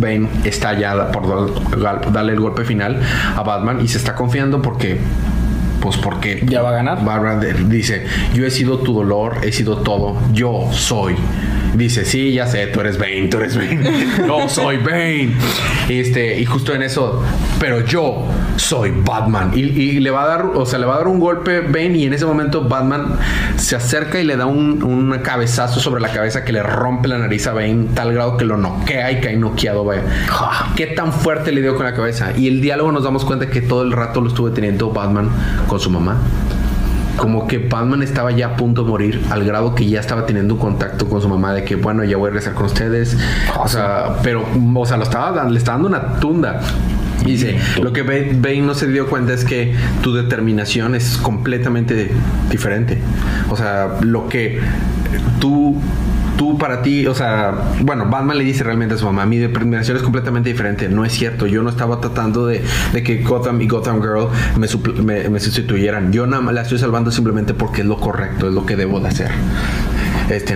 [0.00, 2.98] Bane está ya por dar- darle el golpe final
[3.36, 4.98] a Batman y se está confiando porque
[5.82, 7.04] pues porque Ya va a ganar.
[7.04, 11.16] Barbara dice yo he sido tu dolor he sido todo yo soy
[11.74, 13.80] dice sí ya sé tú eres Bane tú eres Bane
[14.26, 15.32] yo soy Bane
[15.88, 17.22] este y justo en eso
[17.58, 20.98] pero yo soy Batman y, y le va a dar o sea le va a
[20.98, 23.16] dar un golpe Bane y en ese momento Batman
[23.56, 27.18] se acerca y le da un, un cabezazo sobre la cabeza que le rompe la
[27.18, 30.02] nariz a Bane tal grado que lo noquea y cae noqueado Bane.
[30.76, 33.62] qué tan fuerte le dio con la cabeza y el diálogo nos damos cuenta que
[33.62, 35.30] todo el rato lo estuvo teniendo Batman
[35.72, 36.18] con su mamá.
[37.16, 40.52] Como que Batman estaba ya a punto de morir al grado que ya estaba teniendo
[40.54, 43.16] un contacto con su mamá de que bueno ya voy a regresar con ustedes
[43.58, 46.60] o sea pero o sea lo estaba le estaba dando una tunda.
[47.24, 51.16] Y dice lo que Ba- Bane no se dio cuenta es que tu determinación es
[51.16, 52.10] completamente
[52.50, 52.98] diferente
[53.48, 54.60] o sea lo que
[55.40, 55.76] tú
[56.62, 60.02] para ti, o sea, bueno, Batman le dice realmente a su mamá, mi determinación es
[60.04, 64.00] completamente diferente, no es cierto, yo no estaba tratando de, de que Gotham y Gotham
[64.00, 64.68] Girl me,
[65.02, 68.54] me- me sustituyeran, yo nada más la estoy salvando simplemente porque es lo correcto, es
[68.54, 69.30] lo que debo de hacer.
[70.30, 70.54] Este,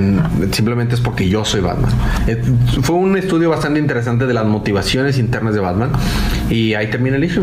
[0.53, 1.90] simplemente es porque yo soy Batman.
[2.29, 2.40] Eh,
[2.83, 5.90] fue un estudio bastante interesante de las motivaciones internas de Batman
[6.49, 7.42] y ahí termina el issue.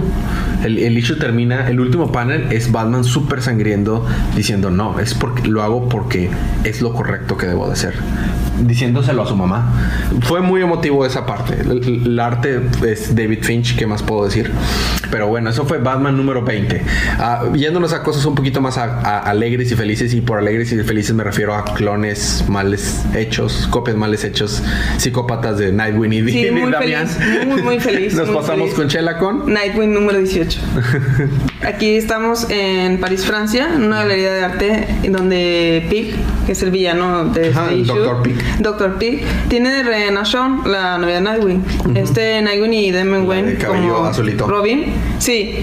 [0.64, 5.48] El, el issue termina, el último panel es Batman súper sangriendo diciendo no, es porque
[5.48, 6.30] lo hago porque
[6.64, 7.94] es lo correcto que debo de hacer.
[8.66, 9.74] Diciéndoselo a su mamá.
[10.22, 11.56] Fue muy emotivo esa parte.
[11.62, 14.52] El, el arte es David Finch, ¿qué más puedo decir?
[15.12, 16.82] Pero bueno, eso fue Batman número 20.
[17.20, 20.72] Ah, yéndonos a cosas un poquito más a- a- alegres y felices, y por alegres
[20.72, 24.64] y felices me refiero a clones males hechos, copias males hechos,
[24.98, 27.08] psicópatas de Nightwing y, Sí, y muy Damián.
[27.08, 28.74] feliz, muy, muy feliz, Nos muy pasamos feliz.
[28.76, 29.54] con Chela con.
[29.54, 30.60] Nightwing número 18.
[31.66, 36.14] Aquí estamos en París, Francia, en una galería de arte en donde Pig,
[36.46, 38.22] que es el villano de Ajá, este issue, Dr.
[38.22, 38.36] Pig.
[38.60, 38.96] Dr.
[38.98, 41.64] Pig, tiene de rehén a Sean, la novia de Nightwing.
[41.96, 44.46] Este Nightwing y La Wayne de cabello como azulito.
[44.48, 44.86] Robin.
[45.20, 45.60] Sí.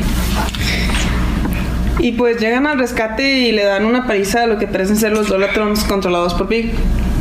[1.99, 5.13] Y pues llegan al rescate y le dan una paliza a lo que parecen ser
[5.13, 6.71] los Dolatrons controlados por Pig,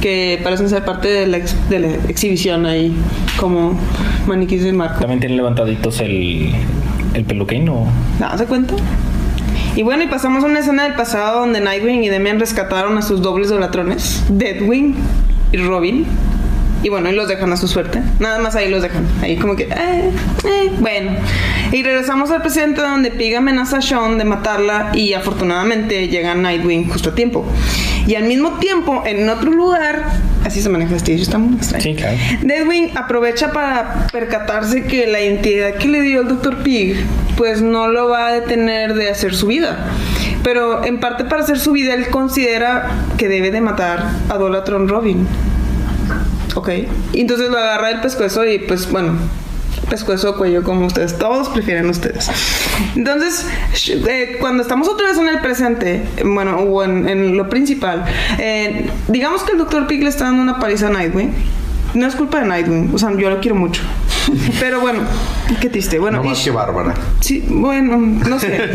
[0.01, 2.95] que parecen ser parte de la, ex- de la exhibición ahí,
[3.37, 3.77] como
[4.25, 4.99] maniquíes de marco.
[5.01, 6.53] También tienen levantaditos el,
[7.13, 7.85] el peluquín o.
[8.19, 8.75] ¿No se cuenta?
[9.75, 13.01] Y bueno, y pasamos a una escena del pasado donde Nightwing y Demian rescataron a
[13.01, 14.95] sus dobles dolatrones, Deadwing
[15.51, 16.05] y Robin.
[16.81, 18.01] Y bueno, y los dejan a su suerte.
[18.19, 19.05] Nada más ahí los dejan.
[19.21, 20.11] Ahí como que, eh,
[20.45, 21.11] eh, bueno.
[21.71, 26.89] Y regresamos al presente donde Pig amenaza a Sean de matarla y afortunadamente llega Nightwing
[26.89, 27.45] justo a tiempo.
[28.07, 30.05] Y al mismo tiempo, en otro lugar,
[30.45, 31.83] así se maneja este, está muy extraño.
[31.83, 32.17] Sí, claro.
[32.41, 36.63] Deadwing aprovecha para percatarse que la identidad que le dio el Dr.
[36.63, 36.95] Pig
[37.37, 39.91] pues no lo va a detener de hacer su vida.
[40.43, 44.87] Pero en parte para hacer su vida él considera que debe de matar a Dolatron
[44.87, 45.27] Robin.
[46.55, 46.69] Ok.
[47.13, 49.13] Y entonces lo agarra el pescuezo y pues bueno,
[49.89, 52.29] pescuezo o cuello como ustedes, todos prefieren ustedes.
[52.95, 53.45] Entonces,
[53.87, 58.05] eh, cuando estamos otra vez en el presente, bueno, o en, en lo principal,
[58.37, 59.87] eh, digamos que el Dr.
[59.87, 61.33] Pig le está dando una paliza a Nightwing.
[61.93, 63.81] No es culpa de Nightwing, o sea, yo lo quiero mucho.
[64.59, 65.01] Pero bueno,
[65.59, 65.99] qué triste.
[65.99, 66.93] Bueno, No más que Bárbara.
[67.19, 68.49] Sí, bueno, no sé.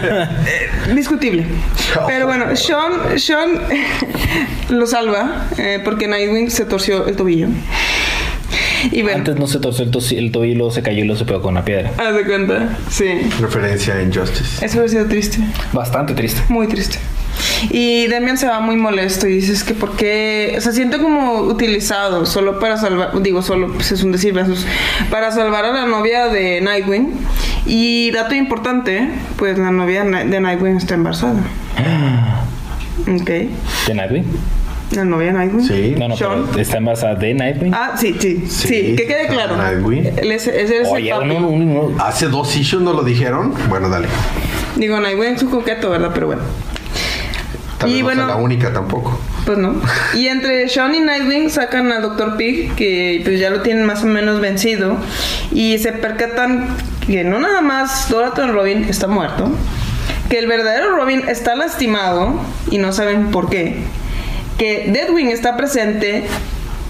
[0.00, 1.44] Eh, discutible.
[2.06, 3.50] Pero bueno, Sean, Sean
[4.70, 7.48] lo salva eh, porque Nightwing se torció el tobillo.
[8.90, 11.42] Y bueno, Antes no se torció el, tobillo, luego se cayó y luego se pegó
[11.42, 11.92] con una piedra.
[11.98, 12.78] haz de cuenta.
[12.88, 13.06] Sí.
[13.40, 14.64] Referencia a Injustice.
[14.64, 15.38] Eso hubiera sido triste.
[15.72, 16.42] Bastante triste.
[16.48, 16.98] Muy triste.
[17.70, 21.40] Y Damian se va muy molesto y dices que por qué, o sea, siente como
[21.42, 24.66] utilizado solo para salvar, digo solo, pues es un decir, versus,
[25.10, 27.12] para salvar a la novia de Nightwing.
[27.66, 31.40] Y dato importante, pues la novia de Nightwing está embarazada.
[33.00, 33.30] Ok.
[33.86, 34.24] ¿De Nightwing?
[34.94, 35.66] La novia de Nightwing.
[35.66, 35.94] Sí.
[35.96, 36.46] No, no, Sean.
[36.50, 37.72] pero está embarazada de Nightwing.
[37.74, 39.56] Ah, sí, sí, sí, Sí, que quede claro.
[39.56, 40.12] Nightwing.
[40.18, 41.26] Él es, es Oye, papi.
[41.28, 41.56] no, no,
[41.90, 42.04] no.
[42.04, 43.54] Hace dos issues nos lo dijeron.
[43.68, 44.08] Bueno, dale.
[44.76, 46.10] Digo, Nightwing es un coqueto, ¿verdad?
[46.12, 46.42] Pero bueno.
[47.80, 49.18] Tal Y no bueno- sea la única tampoco.
[49.46, 49.80] Pues no.
[50.14, 52.36] Y entre Sean y Nightwing sacan al Dr.
[52.36, 54.96] Pig, que pues ya lo tienen más o menos vencido.
[55.50, 56.68] Y se percatan
[57.06, 59.50] que no nada más Doraton Robin está muerto,
[60.28, 62.38] que el verdadero Robin está lastimado
[62.70, 63.78] y no saben por qué.
[64.58, 66.26] Que Deadwing está presente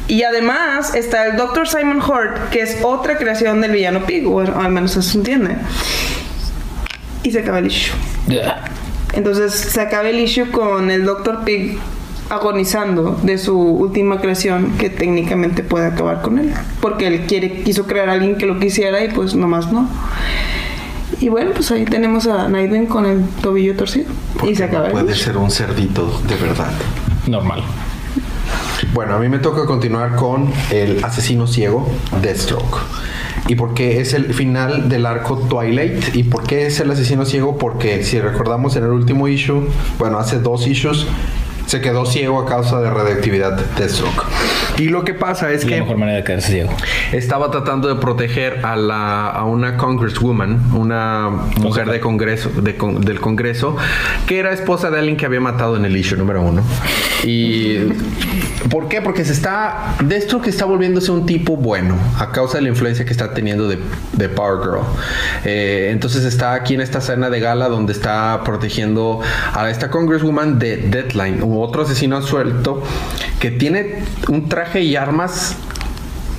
[0.09, 1.69] y además está el Dr.
[1.69, 5.57] Simon Hurt, que es otra creación del villano Pig, o al menos eso se entiende.
[7.23, 7.95] Y se acaba el issue.
[9.13, 11.45] Entonces se acaba el issue con el Dr.
[11.45, 11.79] Pig
[12.29, 16.53] agonizando de su última creación que técnicamente puede acabar con él.
[16.81, 19.89] Porque él quiere, quiso crear a alguien que lo quisiera y pues nomás no.
[21.21, 24.07] Y bueno, pues ahí tenemos a Nightwing con el tobillo torcido.
[24.49, 25.25] Y se acaba el Puede issue.
[25.25, 26.71] ser un cerdito de verdad.
[27.27, 27.63] Normal.
[28.95, 31.89] Bueno, a mí me toca continuar con el asesino ciego,
[32.23, 32.79] Deathstroke.
[33.49, 36.15] ¿Y por qué es el final del arco Twilight?
[36.15, 37.59] ¿Y por qué es el asesino ciego?
[37.59, 41.07] Porque si recordamos en el último issue, bueno, hace dos issues,
[41.67, 44.25] se quedó ciego a causa de radioactividad Deathstroke.
[44.79, 46.71] Y lo que pasa es la que mejor manera de quedarse ciego.
[47.13, 51.29] estaba tratando de proteger a, la, a una congresswoman, una
[51.61, 53.77] mujer de congreso, de con- del Congreso,
[54.27, 56.63] que era esposa de alguien que había matado en el issue número uno.
[57.25, 57.79] Y
[58.71, 59.03] ¿por qué?
[59.03, 63.11] Porque se está, Deathstroke está volviéndose un tipo bueno a causa de la influencia que
[63.13, 63.79] está teniendo de,
[64.13, 64.81] de Power Girl.
[65.45, 69.21] Eh, entonces está aquí en esta escena de gala donde está protegiendo
[69.53, 72.83] a esta congresswoman de Deadline, u otro asesino suelto
[73.39, 75.57] que tiene un traje y armas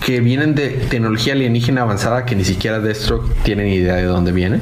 [0.05, 4.31] que vienen de tecnología alienígena avanzada que ni siquiera Deathstroke tiene ni idea de dónde
[4.31, 4.59] viene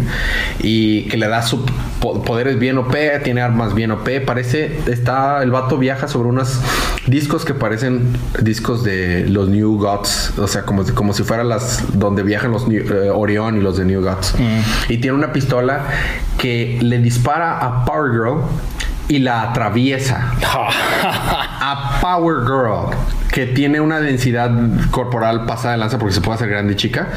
[0.59, 1.65] y que le da su
[2.01, 2.93] po- poderes bien OP,
[3.23, 6.59] tiene armas bien OP, parece está el vato viaja sobre unos
[7.07, 11.83] discos que parecen discos de los New Gods, o sea, como, como si fueran las
[11.97, 14.35] donde viajan los New- eh, Orión y los de New Gods.
[14.89, 15.85] Y tiene una pistola
[16.37, 18.41] que le dispara a Power Girl
[19.09, 22.95] y la atraviesa a Power Girl,
[23.31, 24.51] que tiene una densidad
[24.91, 27.09] corporal pasada de lanza porque se puede hacer grande y chica,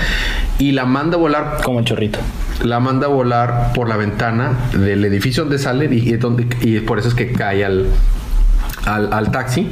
[0.58, 2.18] y la manda a volar, Como el chorrito.
[2.64, 6.18] la manda a volar por la ventana del edificio donde sale y,
[6.62, 7.86] y por eso es que cae al,
[8.86, 9.70] al, al taxi.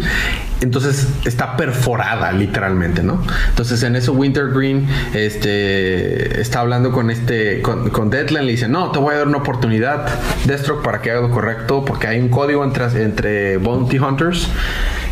[0.60, 3.22] Entonces está perforada literalmente, ¿no?
[3.48, 8.90] Entonces en eso Wintergreen este, está hablando con este con, con Deadline le dice, no,
[8.90, 10.06] te voy a dar una oportunidad,
[10.44, 14.48] Deathstroke, para que haga lo correcto, porque hay un código entre, entre Bounty Hunters.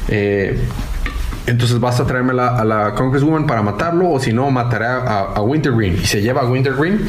[0.09, 0.59] Eh,
[1.49, 5.99] entonces vas a traerme a la, Congresswoman para matarlo, o si no, mataré a, Wintergreen.
[6.03, 7.01] Y se lleva a Wintergreen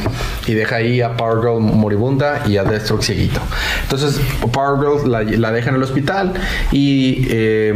[0.47, 3.41] y deja ahí a Power Girl moribunda y a Deathstroke cieguito.
[3.83, 4.19] Entonces
[4.51, 6.33] Power Girl la, la deja en el hospital
[6.71, 7.73] y eh,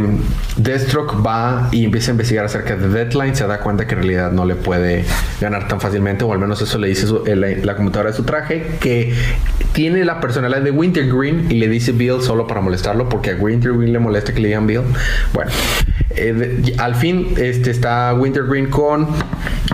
[0.56, 3.36] Deathstroke va y empieza a investigar acerca de Deadline.
[3.36, 5.04] Se da cuenta que en realidad no le puede
[5.40, 8.16] ganar tan fácilmente, o al menos eso le dice su- eh, la, la computadora de
[8.16, 9.14] su traje, que
[9.72, 13.92] tiene la personalidad de Wintergreen y le dice Bill solo para molestarlo, porque a Wintergreen
[13.92, 14.82] le molesta que le digan Bill.
[15.32, 15.50] Bueno.
[16.16, 19.08] Eh, de- al fin este, está Wintergreen con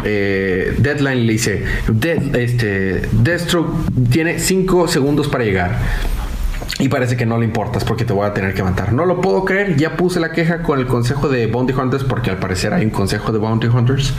[0.04, 3.02] eh, Deadline le dice "Dead- este,
[4.10, 5.78] tiene 5 segundos para llegar
[6.78, 8.92] y parece que no le importas porque te voy a tener que matar.
[8.92, 9.76] No lo puedo creer.
[9.76, 12.90] Ya puse la queja con el consejo de Bounty Hunters porque al parecer hay un
[12.90, 14.14] consejo de Bounty Hunters.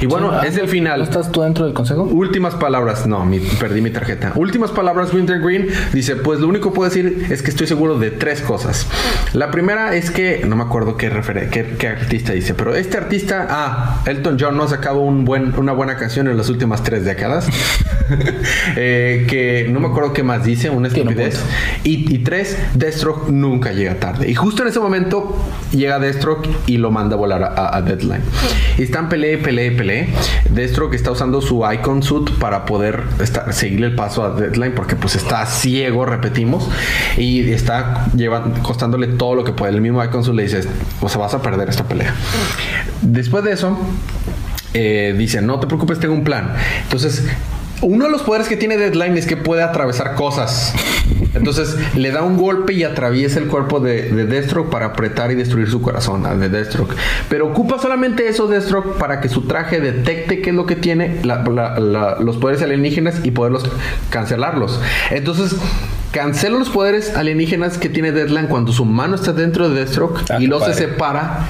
[0.00, 1.02] Y bueno, Sí, es el ¿No final.
[1.02, 2.02] estás tú dentro del consejo?
[2.04, 4.32] Últimas palabras, no, mi- perdí mi tarjeta.
[4.36, 8.10] Últimas palabras, Wintergreen dice, pues lo único que puedo decir es que estoy seguro de
[8.10, 8.86] tres cosas.
[9.32, 12.96] La primera es que, no me acuerdo qué, referen- qué, qué artista dice, pero este
[12.96, 16.82] artista, ah, Elton John no ha sacado un buen, una buena canción en las últimas
[16.82, 17.48] tres décadas.
[18.76, 21.40] Eh, que no me acuerdo qué más dice, una estupidez.
[21.84, 24.30] Y, y tres, Deathstroke nunca llega tarde.
[24.30, 25.36] Y justo en ese momento
[25.72, 28.22] llega Deathstroke y lo manda a volar a, a Deadline.
[28.78, 30.08] Y están pelee, pelee, pelee.
[30.50, 34.96] Deathstroke está usando su Icon Suit para poder estar- seguirle el paso a Deadline porque
[34.96, 36.68] pues está ciego, repetimos.
[37.16, 39.72] Y está llevan, costándole todo lo que puede.
[39.74, 40.62] El mismo Icon Suit le dice,
[41.00, 42.14] o sea, vas a perder esta pelea.
[43.02, 43.78] Después de eso,
[44.72, 46.52] eh, dice, no te preocupes, tengo un plan.
[46.82, 47.24] Entonces,
[47.84, 50.74] uno de los poderes que tiene Deadline es que puede atravesar cosas.
[51.34, 55.34] Entonces, le da un golpe y atraviesa el cuerpo de, de Deathstroke para apretar y
[55.34, 56.94] destruir su corazón al de Deathstroke.
[57.28, 61.20] Pero ocupa solamente eso Deathstroke para que su traje detecte qué es lo que tiene
[61.24, 63.64] la- la- la- los poderes alienígenas y poderlos
[64.10, 64.80] cancelarlos.
[65.10, 65.56] Entonces,
[66.12, 70.36] cancela los poderes alienígenas que tiene Deadline cuando su mano está dentro de Deathstroke Ah,
[70.40, 71.40] y luego se separa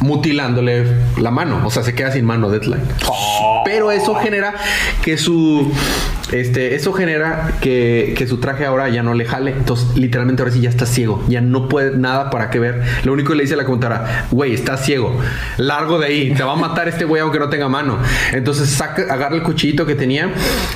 [0.00, 0.84] mutilándole
[1.18, 2.82] la mano, o sea, se queda sin mano Deadline.
[3.64, 4.54] Pero eso genera
[5.02, 5.70] que su
[6.32, 10.52] este eso genera que, que su traje ahora ya no le jale, entonces literalmente ahora
[10.52, 12.82] sí ya está ciego, ya no puede nada para que ver.
[13.04, 15.18] Lo único que le dice a la computadora, "Güey, estás ciego.
[15.56, 17.98] Largo de ahí, te va a matar este güey aunque no tenga mano."
[18.32, 20.30] Entonces saca agarra el cuchillito que tenía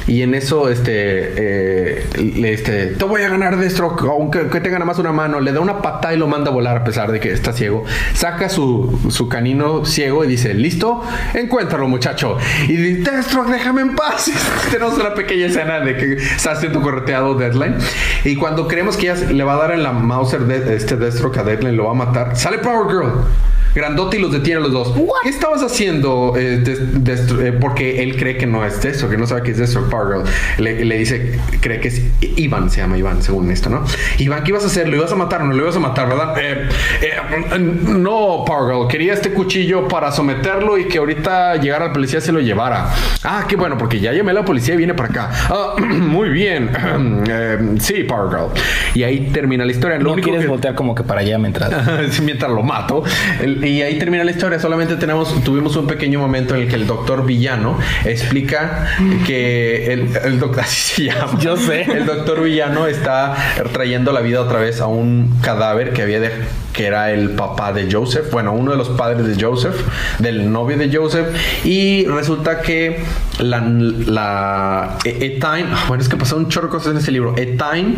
[0.06, 2.06] y en eso este eh,
[2.44, 5.52] este te voy a ganar de stroke aunque que tenga nada más una mano, le
[5.52, 7.85] da una patada y lo manda a volar a pesar de que está ciego.
[8.14, 11.03] Saca su, su canino ciego y dice, "Listo,
[11.35, 12.37] encuéntralo, muchacho."
[12.68, 14.29] Y dice, Deathstroke, déjame en paz.
[14.29, 14.33] Y
[14.70, 17.77] tenemos una pequeña escena de que está siendo correteado Deadline.
[18.25, 21.38] Y cuando creemos que ya le va a dar en la Mauser de este Deathstroke
[21.38, 23.25] a Deadline, lo va a matar, sale Power Girl.
[23.74, 24.92] Grandote y los detiene a los dos.
[25.22, 26.35] ¿Qué estabas haciendo?
[26.37, 29.88] eh, eh, porque él cree que no es Destro, que no sabe que es Destro.
[29.88, 30.24] Power Girl
[30.58, 32.02] le, le dice, cree que es
[32.37, 33.85] Iván, se llama Iván, según esto, ¿no?
[34.18, 34.88] Iván, ¿qué ibas a hacer?
[34.88, 36.35] ¿Lo ibas a matar o no lo ibas a matar, verdad?
[36.38, 36.68] Eh,
[37.02, 42.18] eh, no, Power Girl, quería este cuchillo para someterlo y que ahorita llegara al policía
[42.18, 42.90] y se lo llevara.
[43.24, 45.30] Ah, qué bueno, porque ya llamé a la policía y viene para acá.
[45.48, 46.70] Ah, muy bien.
[47.35, 48.48] Eh, sí, Power Girl.
[48.94, 49.96] Y ahí termina la historia.
[49.98, 52.20] Lo No único quieres que- voltear como que para allá mientras.
[52.22, 53.02] mientras lo mato.
[53.40, 54.59] El- y ahí termina la historia.
[54.59, 58.88] Solamente tenemos, tuvimos un pequeño momento en el que el doctor villano explica
[59.27, 61.38] que el, el doctor, así se llama.
[61.38, 61.83] Yo sé.
[61.83, 63.35] El doctor villano está
[63.72, 66.31] trayendo la vida otra vez a un cadáver que había de,
[66.72, 68.31] que era el papá de Joseph.
[68.31, 69.77] Bueno, uno de los padres de Joseph,
[70.18, 71.27] del novio de Joseph.
[71.64, 73.01] Y resulta que
[73.38, 77.35] la, la E- Etine, bueno, es que pasó un chorro de cosas en ese libro.
[77.37, 77.96] Etine,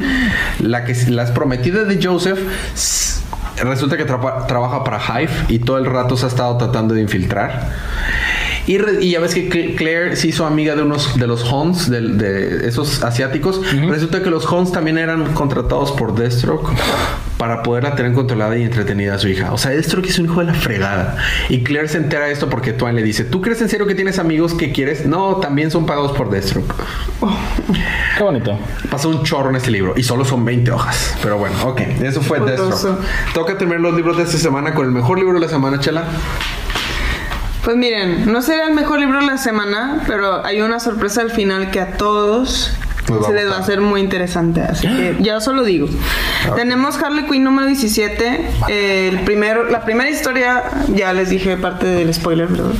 [0.60, 2.38] la que las prometidas de Joseph,
[3.56, 7.70] resulta que trabaja para Hive y todo el rato se ha estado tratando de infiltrar.
[8.66, 11.44] Y, re- y ya ves que Cl- Claire se hizo amiga de unos de los
[11.50, 13.60] Huns, del- de, esos asiáticos.
[13.88, 16.70] Resulta que los Huns también eran contratados por Deathstroke
[17.36, 19.52] para poderla tener controlada y entretenida a su hija.
[19.52, 21.18] O sea, Deathstroke es un hijo de la fregada.
[21.50, 23.94] Y Claire se entera de esto porque Twain le dice, ¿tú crees en serio que
[23.94, 25.04] tienes amigos que quieres?
[25.04, 26.72] No, también son pagados por Deathstroke.
[28.16, 28.58] Qué bonito.
[28.90, 31.14] Pasa un chorro en este libro y solo son 20 hojas.
[31.22, 32.40] Pero bueno, ok, eso fue.
[32.40, 32.98] Deathstroke.
[33.34, 36.04] Toca terminar los libros de esta semana con el mejor libro de la semana, Chela.
[37.64, 41.30] Pues miren, no será el mejor libro de la semana, pero hay una sorpresa al
[41.30, 42.70] final que a todos
[43.26, 44.60] se les va a hacer muy interesante.
[44.60, 45.88] Así que ya os lo digo.
[46.56, 48.50] Tenemos Harley Quinn número 17.
[48.68, 52.72] eh, el primero, la primera historia, ya les dije parte del spoiler, ¿verdad?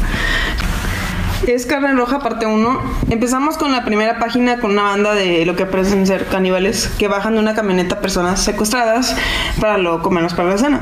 [1.46, 2.80] Es Carne Roja, parte 1.
[3.10, 7.06] Empezamos con la primera página con una banda de lo que parecen ser caníbales que
[7.06, 9.14] bajan de una camioneta personas secuestradas
[9.60, 10.80] para luego comerlos para la cena.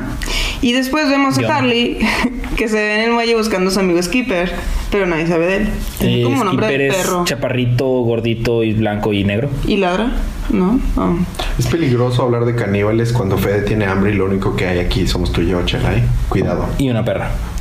[0.62, 1.54] Y después vemos Yo a no.
[1.58, 1.98] Harley
[2.56, 4.50] que se ve en el muelle buscando a su amigo Skipper,
[4.90, 5.68] pero nadie sabe de él.
[5.98, 9.50] Tiene Eh, como nombre Skipper de es chaparrito, gordito y blanco y negro.
[9.66, 10.12] ¿Y ladra?
[10.50, 10.78] ¿No?
[10.96, 11.14] Oh.
[11.58, 15.06] Es peligroso hablar de caníbales cuando Fede tiene hambre y lo único que hay aquí
[15.06, 15.94] somos tú y yo, Chela.
[15.94, 16.02] ¿eh?
[16.28, 16.66] Cuidado.
[16.78, 17.30] Y una perra.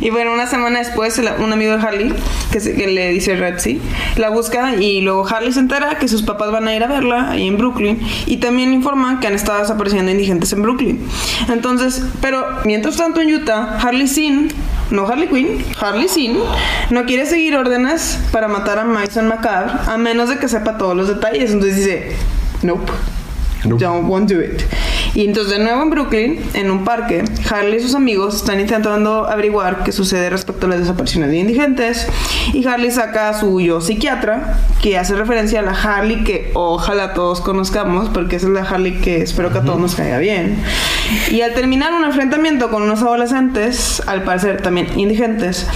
[0.00, 2.12] Y bueno, una semana después, un amigo de Harley,
[2.50, 3.80] que, se- que le dice Retsy,
[4.16, 7.30] la busca y luego Harley se entera que sus papás van a ir a verla
[7.30, 11.00] ahí en Brooklyn y también le informan que han estado desapareciendo indigentes en Brooklyn.
[11.48, 14.48] Entonces, pero mientras tanto en Utah, Harley Sin,
[14.90, 16.38] no Harley Quinn, Harley Sin,
[16.90, 20.96] no quiere seguir órdenes para matar a Mason Macabre a menos de que sepa todos
[20.96, 21.50] los detalles.
[21.52, 22.16] Entonces dice,
[22.62, 22.90] nope.
[23.64, 23.82] Nope.
[23.82, 24.62] Don't won't do it.
[25.14, 29.28] Y entonces de nuevo en Brooklyn, en un parque, Harley y sus amigos están intentando
[29.28, 32.08] averiguar qué sucede respecto a las desapariciones de indigentes.
[32.52, 37.14] Y Harley saca a su yo psiquiatra, que hace referencia a la Harley que ojalá
[37.14, 40.58] todos conozcamos, porque esa es la Harley que espero que a todos nos caiga bien.
[41.30, 45.66] Y al terminar un enfrentamiento con unos adolescentes, al parecer también indigentes,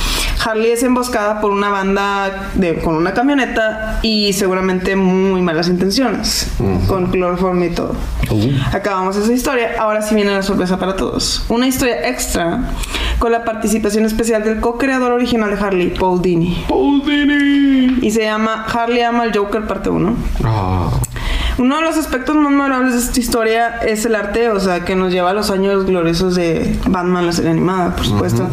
[0.49, 6.51] Harley es emboscada por una banda de, con una camioneta y seguramente muy malas intenciones,
[6.87, 7.95] con cloroformo y todo.
[8.31, 8.51] Uh.
[8.73, 9.73] Acabamos esa historia.
[9.79, 11.45] Ahora sí viene la sorpresa para todos.
[11.49, 12.71] Una historia extra
[13.19, 16.65] con la participación especial del co-creador original de Harley, Paul Dini.
[16.69, 17.99] Paul Dini.
[18.01, 20.17] Y se llama Harley ama al Joker parte 1.
[20.45, 20.89] Ah,
[21.59, 24.95] Uno de los aspectos más memorables de esta historia es el arte, o sea, que
[24.95, 28.49] nos lleva a los años gloriosos de Batman, la serie animada, por supuesto.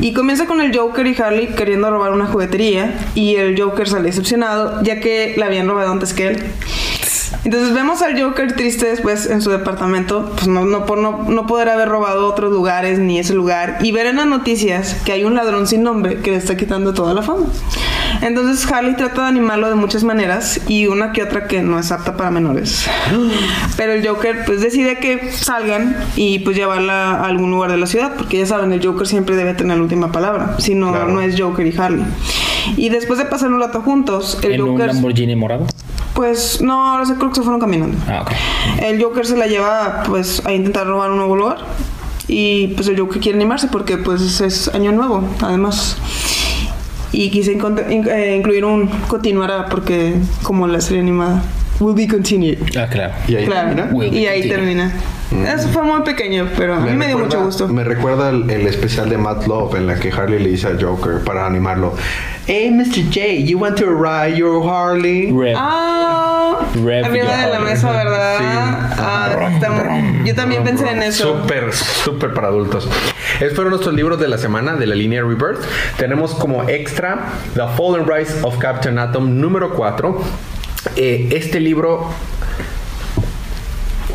[0.00, 4.06] Y comienza con el Joker y Harley queriendo robar una juguetería y el Joker sale
[4.06, 6.42] decepcionado ya que la habían robado antes que él.
[7.44, 11.46] Entonces vemos al Joker triste después en su departamento, pues no, no por no, no
[11.46, 15.24] poder haber robado otros lugares ni ese lugar y ver en las noticias que hay
[15.24, 17.46] un ladrón sin nombre que le está quitando toda la fama.
[18.20, 21.92] Entonces Harley trata de animarlo de muchas maneras y una que otra que no es
[21.92, 22.86] apta para menores.
[23.76, 27.86] Pero el Joker pues decide que salgan y pues llevarla a algún lugar de la
[27.86, 31.08] ciudad porque ya saben, el Joker siempre debe tener la última palabra, si no, Claro.
[31.08, 32.04] no es Joker y Harley.
[32.76, 34.86] Y después de pasar un rato juntos, el en un Joker...
[34.88, 35.66] Lamborghini morado.
[36.14, 37.96] Pues no, ahora sí creo que se fueron caminando.
[38.08, 38.32] Ah, ok.
[38.82, 41.58] El Joker se la lleva pues a intentar robar un nuevo lugar
[42.26, 45.96] y pues el Joker quiere animarse porque pues es año nuevo además
[47.12, 51.42] y quise eh, incluir un continuará porque como la serie animada
[51.80, 53.14] will be continued Ah, claro.
[53.28, 53.88] y ahí claro termina.
[53.96, 54.56] Will y ahí continue.
[54.56, 54.92] termina
[55.54, 58.48] eso fue muy pequeño pero a mí me dio recuerda- mucho gusto Me recuerda el,
[58.50, 61.94] el especial de Matt Love en la que Harley le dice al Joker para animarlo.
[62.46, 63.04] Hey, Mr.
[63.12, 65.30] J, you want to ride your Harley?
[65.30, 65.54] Rev.
[65.58, 68.44] ah Rev arriba de la mesa verdad Sí.
[69.00, 72.88] Ah, está muy- yo también pensé en eso Súper, súper para adultos.
[73.40, 75.60] Esos fueron nuestros libros de la semana de la línea Rebirth.
[75.96, 80.20] Tenemos como extra The Fall and Rise of Captain Atom número 4.
[80.96, 82.10] Eh, este libro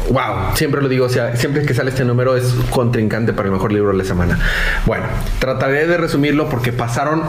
[0.10, 3.54] Wow, siempre lo digo, o sea, siempre que sale este número es contrincante para el
[3.54, 4.38] mejor libro de la semana.
[4.86, 5.06] Bueno,
[5.40, 7.24] trataré de resumirlo porque pasaron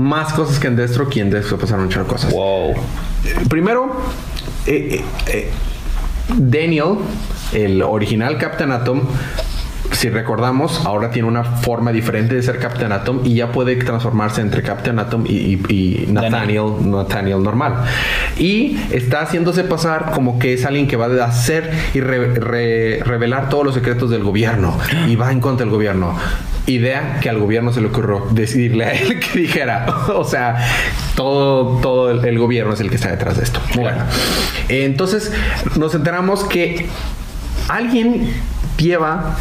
[0.00, 2.32] más cosas que en Destro, que en Destro pasaron muchas cosas.
[2.32, 2.74] Wow.
[3.48, 4.00] Primero,
[4.66, 5.50] eh, eh, eh,
[6.36, 6.98] Daniel,
[7.52, 9.02] el original Captain Atom,
[10.04, 14.42] si recordamos, ahora tiene una forma diferente de ser Captain Atom y ya puede transformarse
[14.42, 17.76] entre Captain Atom y, y- y Nathaniel, Nathaniel normal.
[18.38, 23.00] Y está haciéndose pasar como que es alguien que va a hacer y re- re-
[23.02, 24.76] revelar todos los secretos del gobierno
[25.08, 26.14] y va en contra del gobierno.
[26.66, 30.56] Idea que al gobierno se le ocurrió decidirle a él que dijera, o sea,
[31.16, 33.58] todo, todo el, el gobierno es el que está detrás de esto.
[33.74, 34.02] Bueno,
[34.68, 35.32] entonces
[35.78, 36.88] nos enteramos que
[37.68, 38.28] alguien
[38.78, 39.36] lleva,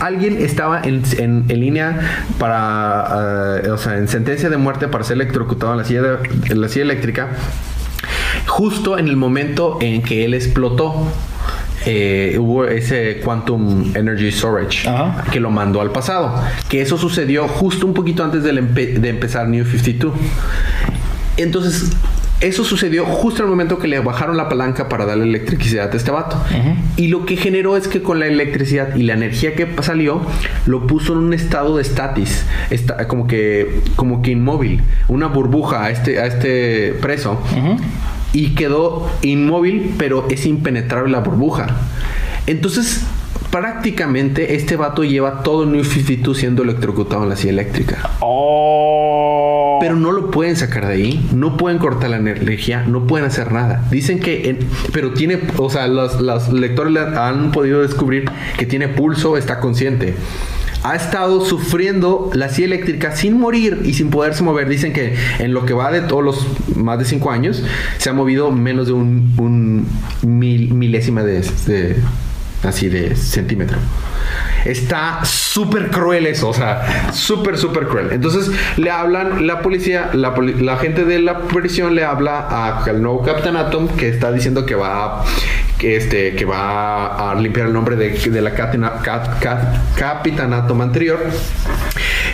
[0.00, 2.00] alguien estaba en, en- en línea
[2.38, 6.18] para, eh, o sea, en sentencia de muerte para ser electrocutado en la silla, de-
[6.50, 7.28] en la silla eléctrica,
[8.46, 11.08] justo en el momento en que él explotó.
[11.84, 15.24] eh, hubo ese Quantum Energy Storage Ajá.
[15.32, 16.32] que lo mandó al pasado.
[16.68, 20.14] Que eso sucedió justo un poquito antes empe- de empezar New 52.
[21.36, 21.90] Entonces,
[22.42, 25.96] eso sucedió justo en el momento que le bajaron la palanca para darle electricidad a
[25.96, 26.36] este vato.
[26.96, 30.20] Y lo que generó es que con la electricidad y la energía que salió,
[30.66, 35.84] lo puso en un estado de statis, está, como que como que inmóvil, una burbuja
[35.84, 37.40] a este a este preso.
[38.32, 41.66] Y quedó inmóvil, pero es impenetrable la burbuja.
[42.46, 43.04] Entonces,
[43.50, 48.10] prácticamente este vato lleva todo New 52 siendo electrocutado en la silla eléctrica.
[48.20, 49.51] Oh.
[49.82, 53.50] Pero no lo pueden sacar de ahí, no pueden cortar la energía, no pueden hacer
[53.52, 53.84] nada.
[53.90, 54.58] Dicen que, en-
[54.92, 58.24] pero tiene, o sea, los, los lectores le han podido descubrir
[58.58, 60.14] que tiene pulso, está consciente.
[60.84, 64.68] Ha estado sufriendo la silla eléctrica sin morir y sin poderse mover.
[64.68, 67.62] Dicen que en lo que va de todos los más de cinco años,
[67.98, 69.86] se ha movido menos de un,
[70.22, 71.42] mil- milésima de-
[72.62, 73.78] así de centímetro.
[74.64, 78.08] Está súper cruel eso, o sea, súper, súper cruel.
[78.12, 83.56] Entonces le hablan, la policía, la, gente de la prisión le habla al nuevo Captain
[83.56, 85.24] Atom que está diciendo que va a,
[85.78, 91.18] que este, que va a limpiar el nombre de, la Capitán Atom anterior.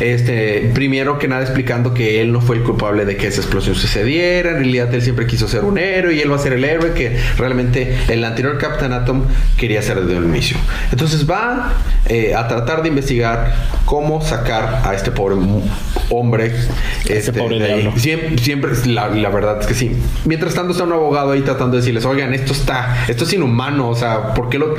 [0.01, 3.75] Este, primero que nada explicando que él no fue el culpable de que esa explosión
[3.75, 4.51] sucediera.
[4.51, 6.93] En realidad él siempre quiso ser un héroe y él va a ser el héroe
[6.93, 9.25] que realmente el anterior Captain Atom
[9.57, 10.57] quería ser desde el inicio.
[10.93, 11.73] Entonces va
[12.07, 15.37] eh, a tratar de investigar cómo sacar a este pobre
[16.11, 16.53] hombre.
[17.09, 17.81] este, pobre de ahí.
[17.83, 17.99] diablo.
[18.01, 19.93] Siempre, siempre la, la verdad es que sí.
[20.25, 23.89] Mientras tanto está un abogado ahí tratando de decirles, oigan, esto está, esto es inhumano,
[23.89, 24.75] o sea, ¿por qué lo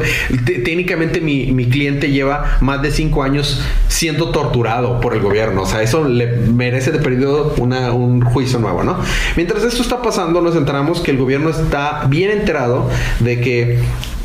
[0.46, 5.64] te- técnicamente mi, mi cliente lleva más de cinco años siendo torturado por el gobierno?
[5.64, 8.98] O sea, eso le merece de perdido una- un juicio nuevo, ¿no?
[9.36, 12.90] Mientras esto está pasando, nos enteramos que el gobierno está bien enterado
[13.20, 13.80] de que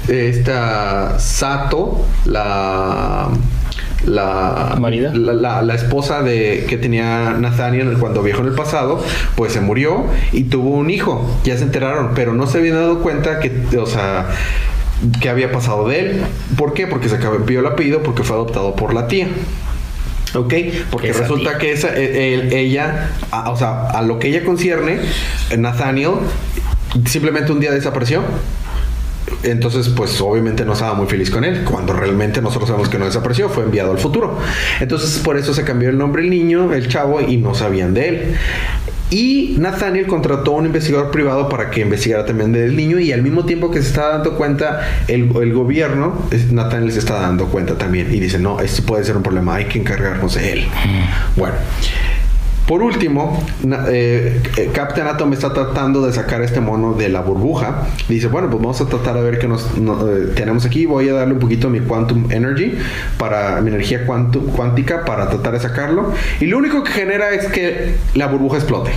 [0.09, 3.29] esta Sato, la
[4.07, 5.15] la, ¿Marida?
[5.15, 9.03] la, la- la esposa de que tenía Nathaniel cuando viajó en el pasado,
[9.35, 11.27] pues se murió y tuvo un hijo.
[11.45, 14.27] Ya se enteraron, pero no se habían dado cuenta que, o sea,
[15.23, 16.23] que había pasado de él.
[16.59, 16.87] ¿Por qué?
[16.87, 19.29] Porque se cambió el apellido porque fue adoptado por la tía.
[20.35, 20.55] ¿Ok?
[20.91, 24.99] Porque resulta que esa, él- ella, a- o sea, a lo que ella concierne,
[25.51, 26.15] eh, Nathaniel
[27.07, 28.23] simplemente un día desapareció.
[29.43, 33.07] Entonces, pues obviamente no estaba muy feliz con él, cuando realmente nosotros sabemos que no
[33.07, 34.39] desapareció, fue enviado al futuro.
[34.81, 38.09] Entonces, por eso se cambió el nombre el niño, el chavo, y no sabían de
[38.09, 38.37] él.
[39.11, 43.23] Y Nathaniel contrató a un investigador privado para que investigara también del niño y al
[43.23, 47.77] mismo tiempo que se está dando cuenta el, el gobierno, Nathaniel se está dando cuenta
[47.77, 50.69] también y dice, no, esto puede ser un problema, hay que encargarnos de él.
[51.37, 51.55] Bueno.
[52.67, 53.39] Por último,
[53.91, 57.83] eh, eh, Captain Atom está tratando de sacar este mono de la burbuja.
[58.09, 60.87] Dice, bueno, pues vamos a tratar de ver qué nos, no- eh, tenemos aquí.
[60.87, 62.79] Voy a darle un poquito mi Quantum Energy,
[63.19, 66.13] para mi energía cuántica, para tratar de sacarlo.
[66.41, 68.93] Y lo único que genera es que la burbuja explote.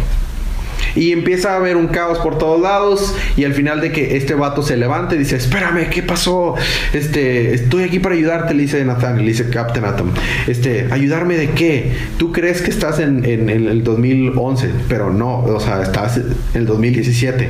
[0.96, 3.16] Y empieza a haber un caos por todos lados.
[3.36, 6.56] Y al final de que este vato se levanta y dice: Espérame, ¿qué pasó?
[6.94, 10.10] Este, estoy aquí para ayudarte, le dice Nathan, le dice Captain Atom.
[10.48, 11.92] Este, ¿ayudarme de qué?
[12.18, 16.66] Tú crees que estás en, en- el 2011, pero no, o sea, estás en el
[16.66, 17.50] 2017.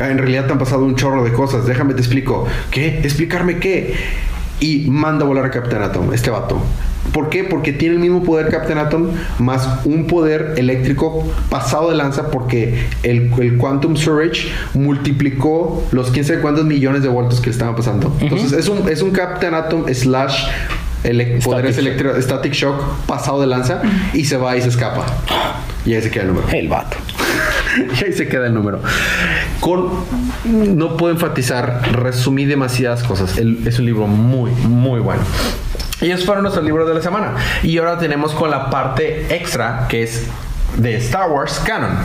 [0.00, 1.66] Ah, En realidad te han pasado un chorro de cosas.
[1.66, 2.46] Déjame te explico.
[2.70, 3.00] ¿Qué?
[3.02, 3.94] ¿Explicarme qué?
[4.60, 6.60] Y manda a volar a Captain Atom, este vato.
[7.12, 7.44] ¿Por qué?
[7.44, 12.86] Porque tiene el mismo poder Captain Atom más un poder eléctrico pasado de lanza porque
[13.02, 17.74] el, el Quantum Surge multiplicó los quién sabe cuántos millones de voltios que le estaban
[17.76, 18.14] pasando.
[18.20, 20.44] Entonces es un, es un Captain Atom slash
[21.04, 23.82] el poderes Static electro, static shock pasado de lanza
[24.12, 25.06] y se va y se escapa.
[25.86, 26.48] Y ahí se queda el número.
[26.50, 26.96] El vato.
[27.78, 28.80] Y ahí se queda el número.
[29.60, 29.90] Con
[30.44, 33.38] no puedo enfatizar, resumí demasiadas cosas.
[33.38, 35.22] Es un libro muy, muy bueno.
[36.00, 37.34] Y esos fueron nuestros libros de la semana.
[37.62, 40.26] Y ahora tenemos con la parte extra que es
[40.76, 41.96] de Star Wars Canon.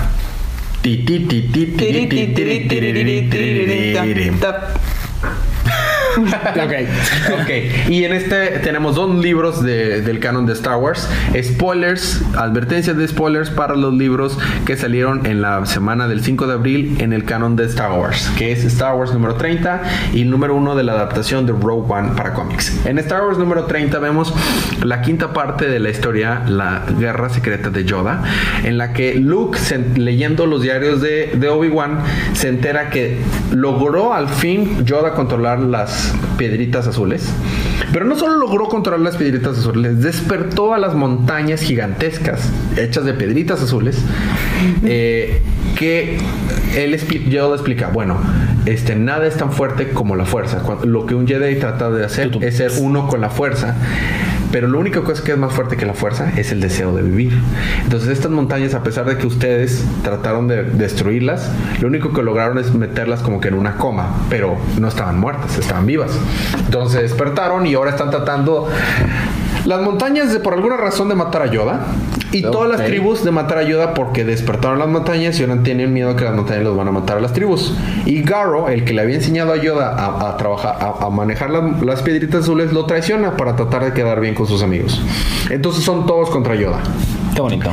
[6.18, 7.42] ok.
[7.42, 7.50] Ok,
[7.90, 11.10] y en este tenemos dos libros de- del canon de Star Wars.
[11.42, 16.54] Spoilers, advertencias de spoilers para los libros que salieron en la semana del 5 de
[16.54, 19.82] abril en el canon de Star Wars, que es Star Wars número 30
[20.14, 22.86] y número 1 de la adaptación de Rogue One para cómics.
[22.86, 24.34] En Star Wars número 30 vemos
[24.84, 28.24] la quinta parte de la historia, la guerra secreta de Yoda,
[28.64, 29.58] en la que Luke,
[29.96, 32.00] leyendo los diarios de, de Obi-Wan,
[32.34, 33.18] se entera que
[33.52, 36.03] logró al fin Yoda controlar las
[36.38, 37.26] piedritas azules.
[37.92, 43.14] Pero no solo logró controlar las piedritas azules, despertó a las montañas gigantescas hechas de
[43.14, 43.98] piedritas azules.
[44.86, 45.42] eh,
[45.78, 46.18] que
[46.76, 48.18] él expli- Yoda explica, bueno,
[48.66, 50.60] este, nada es tan fuerte como la fuerza.
[50.60, 52.46] Cuando- lo que un Jedi trata de hacer Tú, tú.
[52.46, 53.76] es ser uno con la fuerza.
[54.54, 57.02] Pero la única cosa que es más fuerte que la fuerza es el deseo de
[57.02, 57.34] vivir.
[57.84, 61.50] Entonces estas montañas, a pesar de que ustedes trataron de destruirlas,
[61.82, 65.58] lo único que lograron es meterlas como que en una coma, pero no estaban muertas,
[65.58, 66.12] estaban vivas.
[66.66, 68.70] Entonces despertaron y ahora están tratando
[69.66, 71.86] las montañas de por alguna razón de matar a Yoda
[72.32, 75.94] y todas las tribus de matar a Yoda porque despertaron las montañas y ahora tienen
[75.94, 77.76] miedo que las montañas los van a matar a las tribus.
[78.06, 81.50] Y Garo, el que le había enseñado a Yoda a, a trabajar, a, a manejar
[81.50, 85.02] las, las piedritas azules, lo traiciona para tratar de quedar bien con sus amigos.
[85.50, 86.82] Entonces son todos contra Yoda.
[87.36, 87.72] Qué bonito.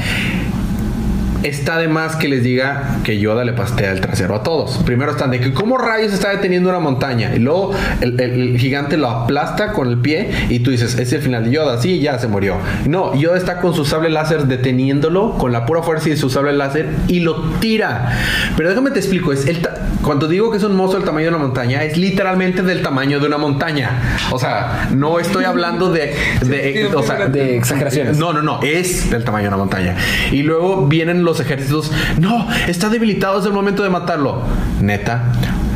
[1.43, 4.79] Está de más que les diga que Yoda le pastea el trasero a todos.
[4.85, 7.35] Primero están de que cómo rayos está deteniendo una montaña.
[7.35, 11.13] Y luego el, el- el gigante lo aplasta con el pie y tú dices, es
[11.13, 11.81] el final de Yoda.
[11.81, 12.57] Sí, ya se murió.
[12.87, 16.53] No, Yoda está con su sable láser deteniéndolo con la pura fuerza de su sable
[16.53, 18.19] láser y lo tira.
[18.57, 19.33] Pero déjame te explico.
[19.33, 19.61] Es el
[20.03, 23.21] Cuando digo que es un monstruo del tamaño de una montaña, es literalmente del tamaño
[23.21, 24.19] de una montaña.
[24.31, 26.15] O sea, no estoy hablando de...
[26.43, 28.17] de- o sea, De exageraciones.
[28.19, 29.97] no, no, no, es del tamaño de una montaña.
[30.33, 34.43] Y luego vienen los ejércitos, no, está debilitado desde el momento de matarlo.
[34.81, 35.33] Neta,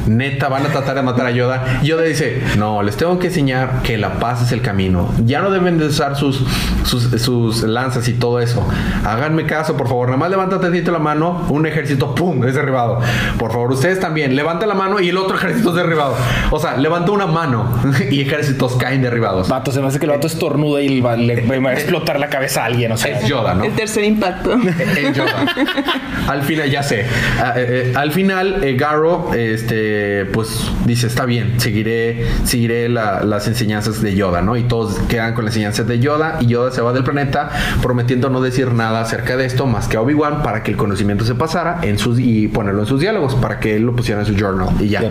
[0.06, 1.80] neta, van a tratar de matar a Yoda.
[1.82, 5.12] Yoda dice, no, les tengo que enseñar que la paz es el camino.
[5.24, 6.42] Ya no deben de usar sus,
[6.84, 8.66] sus, sus lanzas y todo eso.
[9.04, 10.08] Háganme caso, por favor.
[10.08, 13.00] Nada más levanta tantito la mano, un ejército, ¡pum!, es derribado.
[13.38, 16.14] Por favor, ustedes también, levanta la mano y el otro ejército es derribado.
[16.50, 17.68] O sea, levanta una mano
[18.10, 19.48] y ejércitos caen derribados.
[19.48, 22.18] Vato, se me hace que el vato estornuda y va- le, le va a explotar
[22.20, 22.92] la cabeza a alguien.
[22.92, 23.64] O sea, Es Yoda, ¿no?
[23.64, 24.52] El tercer impacto.
[24.52, 25.46] en Yoda.
[26.28, 27.06] al final, ya sé.
[27.40, 29.93] Ah, eh, eh, al final, eh, Garo, este,
[30.32, 34.56] pues dice: Está bien, seguiré, seguiré la- las enseñanzas de Yoda, ¿no?
[34.56, 36.38] Y todos quedan con las enseñanzas de Yoda.
[36.40, 37.50] Y Yoda se va del planeta
[37.82, 41.24] prometiendo no decir nada acerca de esto más que a Obi-Wan para que el conocimiento
[41.24, 44.26] se pasara en sus, y ponerlo en sus diálogos para que él lo pusiera en
[44.26, 44.68] su journal.
[44.80, 45.02] Y ya.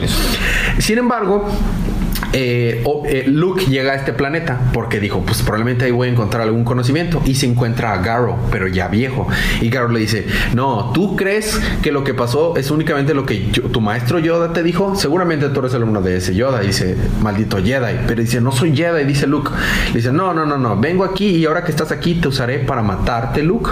[0.80, 1.48] Sin embargo,
[2.34, 6.44] eh, eh, Luke llega a este planeta porque dijo, pues probablemente ahí voy a encontrar
[6.44, 9.28] algún conocimiento y se encuentra a Garo, pero ya viejo.
[9.62, 13.50] Y Garo le dice, no, ¿tú crees que lo que pasó es únicamente lo que
[13.52, 14.96] yo- tu maestro Yoda te dijo?
[14.96, 18.00] Seguramente tú eres alumno de ese Yoda, dice, maldito Jedi.
[18.08, 19.52] Pero dice, no soy Jedi, dice Luke.
[19.90, 22.60] Le dice, no, no, no, no, vengo aquí y ahora que estás aquí te usaré
[22.60, 23.70] para matarte, Luke.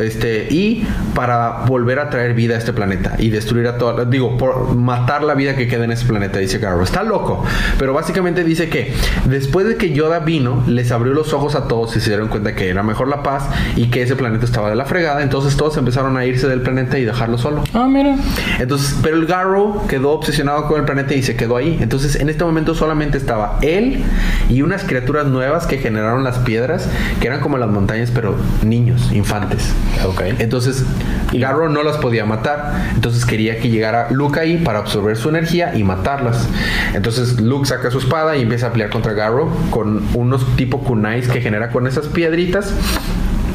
[0.00, 4.36] Este, y para volver a traer vida a este planeta y destruir a toda, digo,
[4.36, 6.82] por matar la vida que queda en ese planeta, dice Garo.
[6.82, 7.44] Está loco,
[7.78, 8.92] pero básicamente dice que
[9.26, 12.54] después de que Yoda vino, les abrió los ojos a todos y se dieron cuenta
[12.54, 13.44] que era mejor la paz
[13.76, 16.98] y que ese planeta estaba de la fregada, entonces todos empezaron a irse del planeta
[16.98, 17.64] y dejarlo solo.
[17.74, 18.16] Ah, mira.
[18.58, 21.78] Entonces, pero el Garrow quedó obsesionado con el planeta y se quedó ahí.
[21.80, 24.02] Entonces, en este momento solamente estaba él
[24.48, 26.88] y unas criaturas nuevas que generaron las piedras,
[27.20, 29.72] que eran como las montañas, pero niños, infantes.
[30.06, 30.22] Ok.
[30.38, 30.84] Entonces,
[31.32, 32.90] Garrow no las podía matar.
[32.94, 36.48] Entonces quería que llegara Luke ahí para absorber su energía y matarlas.
[36.94, 41.26] Entonces Luke saca su espada y empieza a pelear contra Garrow con unos tipo kunais
[41.28, 42.72] que genera con esas piedritas.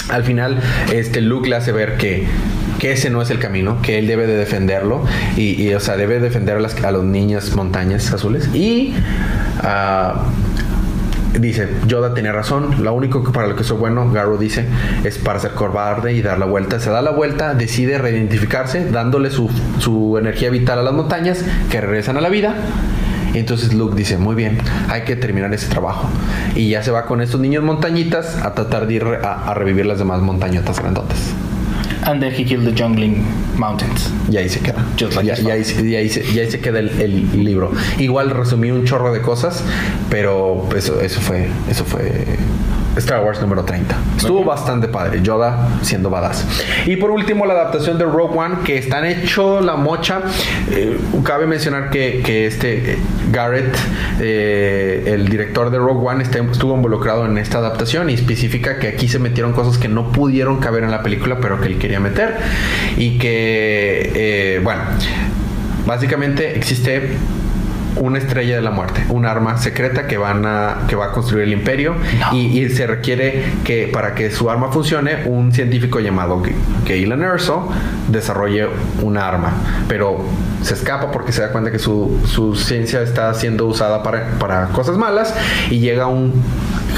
[0.10, 0.60] Al final,
[0.92, 2.26] este Luke le hace ver que,
[2.80, 5.04] que ese no es el camino, que él debe de defenderlo
[5.38, 8.50] y, y, o sea, debe defender a, las, los niños montañas azules.
[8.54, 8.94] Y
[9.62, 10.24] ah,
[11.40, 14.66] dice, Yoda tenía razón, lo único que para lo que soy bueno, Garro dice,
[15.04, 16.80] es para ser cobarde y dar la vuelta.
[16.80, 21.80] Se da la vuelta, decide reidentificarse, dándole su, su energía vital a las montañas que
[21.80, 22.56] regresan a la vida.
[23.34, 24.58] Y entonces Luke dice, muy bien,
[24.90, 26.10] hay que terminar ese trabajo.
[26.56, 29.86] Y ya se va con estos niños montañitas a tratar de ir a, a revivir
[29.86, 31.18] las demás montañotas grandotas.
[32.06, 33.24] And then he killed the jungling
[33.58, 34.10] mountains.
[34.32, 34.84] Y ahí se queda.
[35.00, 36.90] Just like y, his y ahí, se- y ahí se, y ahí se queda el,
[37.02, 37.72] el libro.
[38.00, 39.64] Igual resumí un chorro de cosas,
[40.10, 42.26] pero eso, eso fue eso fue
[43.00, 43.96] Star Wars número 30.
[44.18, 45.22] Estuvo bastante padre.
[45.22, 46.46] Yoda siendo badass.
[46.86, 50.22] Y por último, la adaptación de Rogue One, que están hecho la mocha.
[50.72, 52.98] Eh, cabe mencionar que, que este eh,
[53.32, 53.76] Garrett,
[54.20, 58.88] eh, el director de Rogue One, está- estuvo involucrado en esta adaptación y especifica que
[58.88, 62.00] aquí se metieron cosas que no pudieron caber en la película, pero que él quería
[62.00, 62.36] meter.
[62.98, 64.82] Y que, bueno,
[65.86, 67.10] básicamente existe
[67.98, 71.44] una estrella de la muerte, un arma secreta que van a que va a construir
[71.46, 71.96] el imperio
[72.32, 76.42] y, y se requiere que para que su arma funcione un científico llamado
[76.88, 77.70] Galen Erso
[78.08, 78.68] desarrolle
[79.02, 79.54] una arma,
[79.88, 80.24] pero
[80.62, 84.68] se escapa porque se da cuenta que su, su ciencia está siendo usada para, para
[84.68, 85.34] cosas malas
[85.70, 86.34] y llega un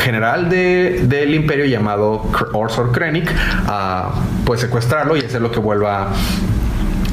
[0.03, 3.31] general de- del imperio llamado Orsor Krennic
[3.67, 4.11] a
[4.45, 6.09] pues secuestrarlo y hacer lo que vuelva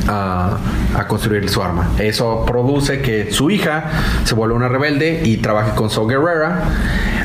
[0.08, 0.56] a,
[0.96, 1.90] a construir su arma.
[1.98, 3.84] Eso produce que su hija
[4.24, 6.62] se vuelva una rebelde y trabaje con Saw Gerrera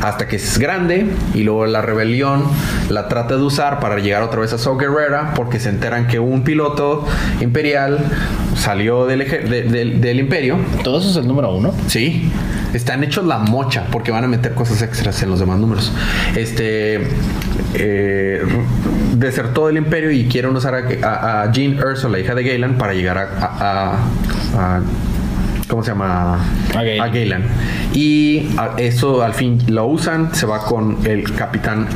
[0.01, 2.43] hasta que es grande y luego la rebelión
[2.89, 6.19] la trata de usar para llegar otra vez a Saw Gerrera porque se enteran que
[6.19, 7.05] un piloto
[7.39, 7.99] imperial
[8.57, 11.73] salió del, eje- de- del- del imperio Todo eso es el número uno.
[11.87, 12.29] Sí,
[12.73, 15.91] están hechos la mocha porque van a meter cosas extras en los demás números.
[16.35, 17.07] Este
[17.75, 18.41] eh,
[19.15, 22.77] desertó del imperio y quieren usar a, a- a Jean Erso, la hija de Galen,
[22.77, 23.91] para llegar a, a-
[24.57, 24.81] a- a-
[25.67, 26.39] ¿cómo se llama?
[26.73, 27.01] A Galen.
[27.07, 27.43] Galen.
[27.93, 31.87] Y eso al fin lo usan, se va con el capitán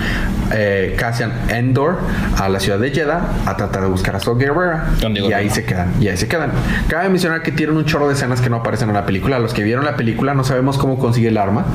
[0.53, 1.97] eh, Cassian Endor
[2.37, 4.61] a la ciudad de Jeddah a tratar de buscar a Saw Diego
[5.01, 6.51] Y ahí se quedan, y ahí se quedan.
[6.87, 9.39] Cabe mencionar que tienen un chorro de escenas que no aparecen en la película.
[9.39, 11.65] Los que vieron la película no sabemos cómo consigue el arma.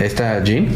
[0.00, 0.68] Esta Jean.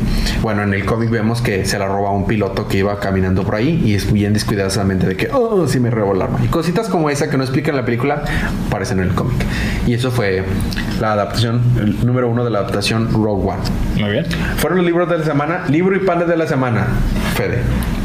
[0.42, 3.54] Bueno, en el cómic vemos que se la roba un piloto que iba caminando por
[3.54, 6.40] ahí y es bien descuidadosamente de que, oh, sí me robó el arma.
[6.44, 8.24] Y cositas como esa que no explican en la película
[8.66, 9.36] aparecen en el cómic.
[9.86, 10.44] Y eso fue
[11.00, 13.60] la adaptación, el número uno de la adaptación Rogue One.
[14.00, 14.26] Muy bien.
[14.56, 15.64] Fueron los libros de la semana.
[15.68, 16.86] Libro y panes de la semana.
[17.34, 17.58] Fede.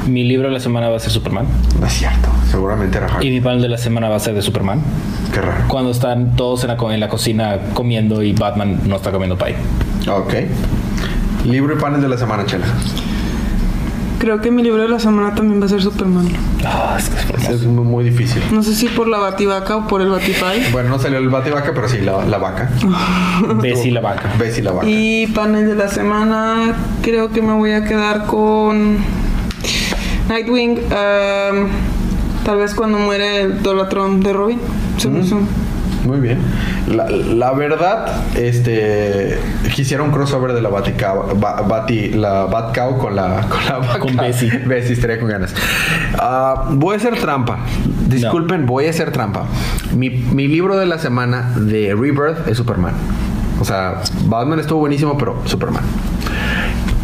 [0.07, 1.45] Mi libro de la semana va a ser Superman.
[1.79, 2.29] No es cierto.
[2.51, 3.29] Seguramente era Y Harry.
[3.31, 4.81] mi panel de la semana va a ser de Superman.
[5.33, 5.63] Qué raro.
[5.67, 9.37] Cuando están todos en la, co- en la cocina comiendo y Batman no está comiendo
[9.37, 9.55] pie.
[10.09, 10.33] Ok.
[11.45, 12.65] Libro y panes de la semana, Chela.
[14.23, 16.29] Creo que mi libro de la semana también va a ser Superman.
[16.65, 17.51] Ah, es que es hermoso.
[17.51, 18.41] Es muy, difícil.
[18.53, 20.71] No sé si por la bativaca o por el batipay.
[20.71, 22.69] Bueno, no salió el bativaca, pero sí la, la vaca.
[23.61, 24.31] Bessie la vaca.
[24.39, 24.87] Ves y la vaca.
[24.87, 28.95] Y panel de la semana, creo que me voy a quedar con
[30.29, 30.79] Nightwing.
[30.89, 31.67] ehm,
[32.45, 34.59] tal vez cuando muere el Dolatron de Robin.
[34.99, 35.39] Se hizo-
[36.05, 36.37] Muy bien.
[36.87, 39.37] La, la verdad, este
[39.73, 43.99] quisiera un crossover de la Baticao, ba- Bati, la Batcow con la con la vaca.
[43.99, 44.49] Con Bessie.
[44.65, 45.53] Bessie estaría con ganas.
[46.19, 47.59] Ah, voy a hacer trampa.
[48.07, 49.45] Disculpen, voy a hacer trampa.
[49.95, 52.93] Mi, mi libro de la semana de Rebirth es Superman.
[53.61, 55.83] O sea, Batman estuvo buenísimo, pero Superman.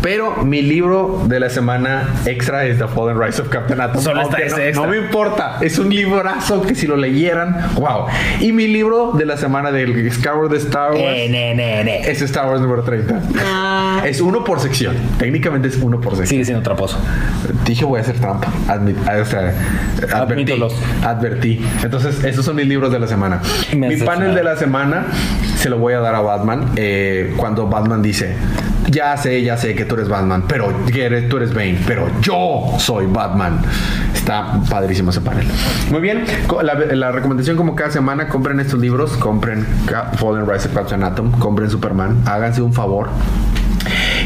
[0.01, 4.01] Pero mi libro de la semana extra es The Fallen Rise of Captain Atom.
[4.01, 4.85] Solo está ese no, extra.
[4.85, 5.57] no me importa.
[5.61, 8.05] Es un librazo que si lo leyeran, wow.
[8.39, 12.09] Y mi libro de la semana del Skyward de Star Wars Eh, ne, ne, ne.
[12.09, 13.19] es Star Wars número 30.
[13.43, 14.95] Ah, Es uno por sección.
[15.17, 16.27] Técnicamente es uno por sección.
[16.27, 16.97] Sigue siendo traposo.
[17.65, 18.47] Dije voy a hacer trampa.
[18.67, 19.53] Admit- ah, o sea,
[20.13, 20.53] advertí.
[21.03, 21.65] Advertí.
[21.83, 23.41] Entonces, esos son mis libros de la semana.
[23.75, 25.07] Me Mi panel de la semana
[25.57, 26.71] se lo voy a dar a Batman.
[26.77, 28.33] eh, cuando Batman dice:
[28.89, 30.71] Ya sé, ya sé que tú eres Batman, pero
[31.29, 33.59] tú eres Bane, pero yo soy Batman.
[34.13, 35.47] Está padrísimo ese panel.
[35.89, 36.23] Muy bien.
[36.61, 39.11] La, recomendación, como cada semana, compren estos libros.
[39.17, 39.65] Compren
[40.15, 41.31] Fallen Rise of Captain Atom.
[41.39, 42.21] Compren Superman.
[42.25, 43.09] Háganse un favor.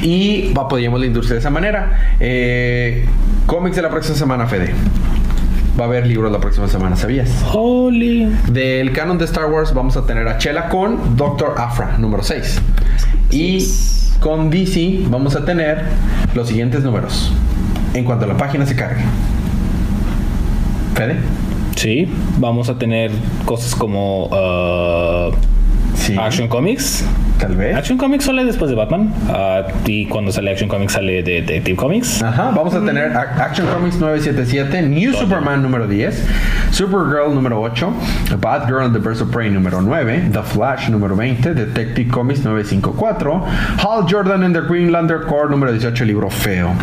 [0.01, 2.15] Y apoyemos la industria de esa manera.
[2.19, 3.05] Eh,
[3.45, 4.73] cómics de la próxima semana, Fede.
[5.79, 7.29] Va a haber libros la próxima semana, ¿sabías?
[7.51, 8.25] Holy.
[8.51, 12.61] Del canon de Star Wars vamos a tener a Chela con Doctor Afra, número 6.
[13.31, 13.65] Y
[14.19, 15.83] con DC vamos a tener
[16.35, 17.31] los siguientes números.
[17.95, 19.03] En cuanto la página se cargue.
[20.93, 21.17] Fede.
[21.75, 22.07] Sí,
[22.37, 23.09] vamos a tener
[23.45, 25.33] cosas como uh,
[25.95, 26.15] Sí.
[26.19, 27.05] Action Comics.
[27.39, 27.75] Tal vez.
[27.75, 29.13] Action Comics sale después de Batman.
[29.29, 32.21] ah, y cuando sale Action Comics sale de Detective Comics.
[32.21, 36.25] Ajá, vamos a tener A- Action Comics 977, New Superman número 10,
[36.71, 37.93] Supergirl número 8,
[38.39, 43.45] Batgirl and the Birds of Prey número 9, The Flash número 20, Detective Comics 954,
[43.79, 46.73] Hal Jordan and the Greenlander Corps número 18, libro feo.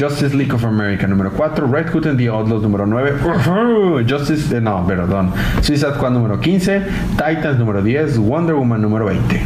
[0.00, 4.56] Justice League of America número 4, Red Hood and the Outlaws número 9, Ujú, Justice,
[4.56, 6.82] eh, no, perdón, Suicide Squad número 15,
[7.16, 9.40] Titans número 10, Wonder Woman número 20.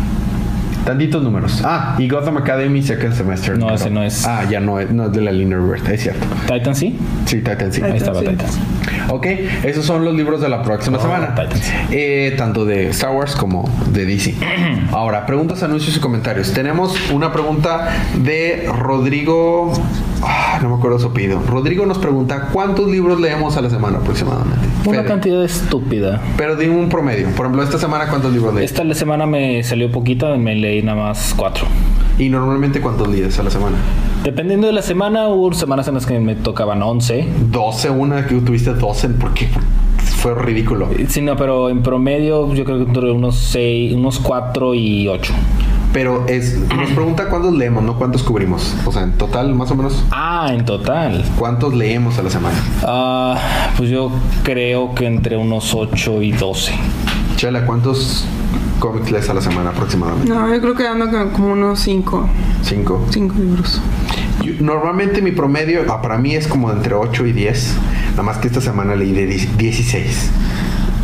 [0.85, 1.63] Tantitos números.
[1.65, 3.57] Ah, y Gotham Academy Second Semester.
[3.59, 4.27] No, ese no es.
[4.27, 6.27] Ah, ya no, es- no es de la línea Rebirth, es cierto.
[6.47, 6.99] Titan sí.
[7.25, 7.81] Sí, Titan sí.
[7.83, 8.27] Ahí estaba sí.
[8.27, 8.47] Titan.
[9.09, 9.27] Ok,
[9.65, 11.35] esos son los libros de la próxima Oh, semana.
[11.35, 11.73] Titans.
[11.91, 14.35] Eh, tanto de Star Wars como de DC.
[14.93, 16.53] Ahora, preguntas, anuncios y comentarios.
[16.53, 17.89] Tenemos una pregunta
[18.23, 19.73] de Rodrigo.
[20.27, 21.41] Ah, no me acuerdo su apellido.
[21.47, 24.67] Rodrigo nos pregunta: ¿Cuántos libros leemos a la semana aproximadamente?
[24.87, 25.09] Una Fede.
[25.09, 26.23] cantidad estúpida.
[26.37, 27.29] Pero dime un promedio.
[27.31, 28.71] Por ejemplo, esta semana, ¿cuántos libros lees?
[28.71, 31.67] Esta semana me salió poquita, me leí nada más cuatro.
[32.19, 33.77] Y normalmente, ¿cuántos lees a la semana?
[34.23, 37.27] Dependiendo de la semana, hubo semanas en las que me tocaban 11.
[37.51, 39.09] 12, una que tuviste 12.
[39.11, 39.49] ¿Por qué?
[40.17, 40.89] Fue ridículo.
[41.09, 45.33] Sí, no, pero en promedio yo creo que entre unos 6, unos 4 y 8.
[45.95, 48.75] Pero es, nos pregunta cuántos leemos, no cuántos cubrimos.
[48.85, 51.25] O sea, en total, más o menos, Ah, en total.
[51.39, 52.57] ¿cuántos leemos a la semana?
[52.83, 53.39] Ah,
[53.77, 54.11] pues yo
[54.43, 56.73] creo que entre unos 8 y 12.
[57.37, 58.25] Chela, ¿cuántos
[58.81, 60.29] cómics lees a la semana aproximadamente?
[60.35, 62.29] No, yo creo que ando con como unos cinco,
[62.63, 63.07] Cinco.
[63.11, 63.81] cinco libros.
[64.43, 67.77] Yo- normalmente mi promedio ah, para mí es como entre 8 y 10.
[68.11, 70.31] Nada más que esta semana leí de 10 16.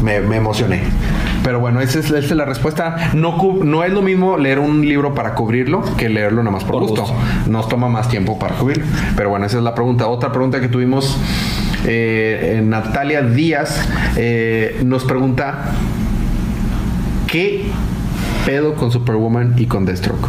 [0.03, 0.83] Me, me emocioné.
[1.43, 3.11] Pero bueno, esa es, esa es la respuesta.
[3.15, 6.73] No, no es lo mismo leer un libro para cubrirlo que leerlo nada más por,
[6.75, 7.03] Por gusto.
[7.03, 7.17] gusto.
[7.51, 8.85] Nos toma más tiempo para cubrirlo.
[9.17, 10.07] Pero bueno, esa es la pregunta.
[10.09, 11.17] Otra pregunta que tuvimos,
[11.87, 15.71] eh, Natalia Díaz eh, nos pregunta,
[17.27, 17.65] ¿qué
[18.45, 20.29] pedo con Superwoman y con Deathstroke?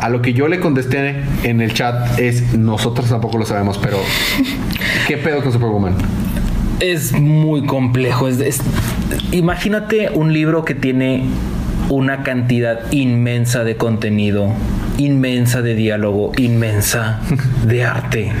[0.00, 3.98] A lo que yo le contesté en el chat es, nosotros tampoco lo sabemos, pero
[5.08, 5.94] ¿qué pedo con Superwoman?
[6.80, 8.28] Es muy complejo.
[8.28, 8.62] Es, es-
[9.32, 11.24] imagínate un libro que tiene
[11.88, 14.52] una cantidad inmensa de contenido,
[14.98, 17.20] inmensa de diálogo, inmensa
[17.66, 18.32] de arte.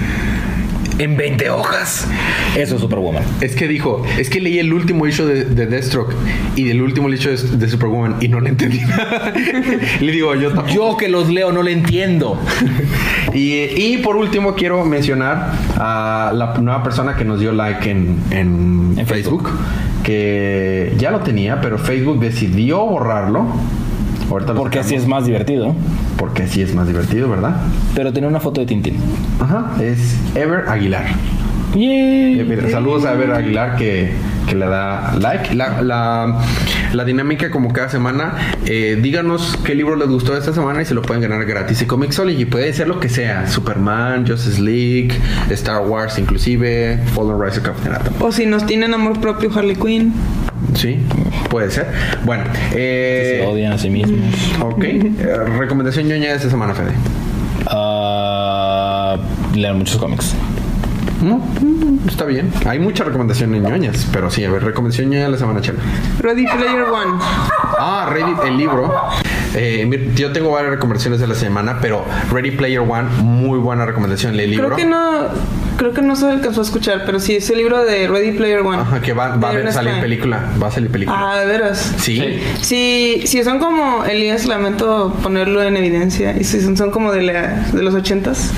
[0.98, 2.08] En 20 hojas.
[2.56, 3.22] Eso es Superwoman.
[3.40, 6.12] Es que dijo, es que leí el último issue de, de Deathstroke
[6.56, 9.32] y del último issue de, de Superwoman y no le entendí nada.
[10.00, 10.74] le digo, yo tampoco.
[10.74, 12.38] Yo que los leo no le entiendo.
[13.34, 18.16] Y, y por último quiero mencionar a la nueva persona que nos dio like en,
[18.30, 19.50] en En Facebook,
[20.08, 23.44] que ya lo tenía, pero Facebook decidió borrarlo.
[24.30, 25.74] Ahorita Porque así es más divertido.
[26.16, 27.56] Porque así es más divertido, ¿verdad?
[27.94, 28.96] Pero tiene una foto de Tintín.
[29.38, 31.04] Ajá, es Ever Aguilar.
[31.74, 32.40] Yay.
[32.40, 34.10] Eh, saludos a Ever Aguilar que,
[34.48, 35.54] que le da like.
[35.54, 36.40] La, la,
[36.92, 40.94] la dinámica como cada semana, eh, díganos qué libro les gustó esta semana y se
[40.94, 41.82] lo pueden ganar gratis.
[41.82, 43.46] Y Comixology puede ser lo que sea.
[43.46, 45.10] Superman, Justice League,
[45.50, 48.14] Star Wars inclusive, Fallen Rise of Captain Atom.
[48.20, 50.12] O si nos tienen amor propio Harley Quinn.
[50.74, 50.98] Sí,
[51.50, 51.86] puede ser.
[52.24, 54.20] Bueno, Se eh, odian a sí mismos.
[54.60, 54.84] ok.
[54.84, 55.12] Eh,
[55.58, 56.92] recomendación ñoña de esta semana, Fede.
[57.66, 59.16] Ah,
[59.54, 60.34] leer muchos cómics.
[61.22, 62.50] No, mm, está bien.
[62.66, 65.80] Hay muchas recomendaciones ñoñas, pero sí, a ver, recomendación ñoña la semana, chela.
[66.20, 67.12] Ready Player One.
[67.78, 68.94] Ah, Ready, el libro.
[69.54, 74.38] Eh, yo tengo varias recomendaciones de la semana, pero Ready Player One, muy buena recomendación.
[74.38, 74.66] El libro.
[74.66, 75.28] Creo que no,
[75.76, 78.60] creo que no se alcanzó a escuchar, pero sí es el libro de Ready Player
[78.60, 78.82] One.
[78.82, 80.52] Ajá, que va, va a salir película.
[80.62, 81.18] Va a salir película.
[81.32, 81.94] Ah, de veras.
[81.98, 82.40] sí.
[82.60, 86.36] Si, si son como Elías, lamento ponerlo en evidencia.
[86.38, 88.52] Y si son, son como de, la, de los ochentas.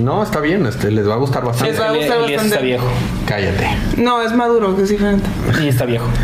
[0.00, 0.66] No, está bien.
[0.66, 1.72] Este, les va a gustar bastante.
[1.72, 2.48] Les va a gustar Elías bastante.
[2.54, 2.86] está viejo.
[3.26, 3.68] Cállate.
[3.96, 5.26] No, es maduro, que es diferente.
[5.62, 6.06] Y está viejo.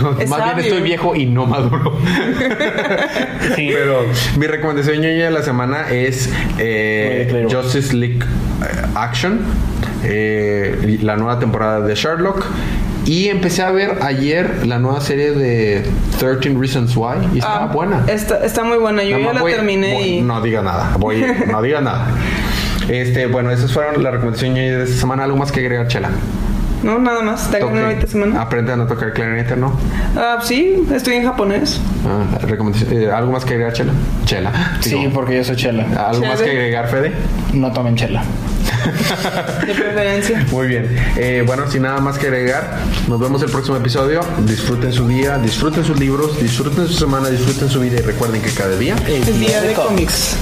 [0.00, 1.98] No, Es más bien estoy viejo y no maduro.
[3.56, 3.68] Sí.
[3.72, 4.06] Pero
[4.38, 7.46] mi recomendación de la semana es eh.
[7.50, 9.40] Justice League eh, Action,
[10.02, 12.44] eh, la nueva temporada de Sherlock.
[13.04, 15.84] Y empecé a ver ayer la nueva serie de
[16.18, 18.04] 13 Reasons Why y estaba Ah, buena.
[18.08, 19.02] Está, está muy buena.
[19.04, 20.20] Yo Nada ya la voy- terminé voy- y.
[20.22, 20.96] No diga nada.
[20.98, 22.06] Voy, no diga nada.
[22.88, 25.24] Este, bueno, esas fueron las recomendaciones de esta semana.
[25.24, 26.10] ¿Algo más que agregar, Chela?
[26.82, 27.50] No, nada más.
[27.50, 28.06] Toque.
[28.06, 28.42] semana.
[28.42, 29.72] Aprendan a tocar clarinete, ¿no?
[30.16, 31.80] Ah, sí, estoy en japonés.
[32.06, 33.92] Ah, recomendación- eh, ¿Algo más que agregar, Chela?
[34.26, 34.52] Chela.
[34.80, 35.86] Sí, porque yo soy chela.
[36.08, 37.12] ¿Algo más que agregar, Fede?
[37.54, 38.22] No tomen chela.
[39.66, 40.44] De preferencia.
[40.50, 40.94] Muy bien.
[41.16, 42.78] Eh, bueno, sin nada más que agregar,
[43.08, 44.20] nos vemos el próximo episodio.
[44.46, 48.50] Disfruten su día, disfruten sus libros, disfruten su semana, disfruten su vida y recuerden que
[48.50, 50.36] cada día Es día de cómics.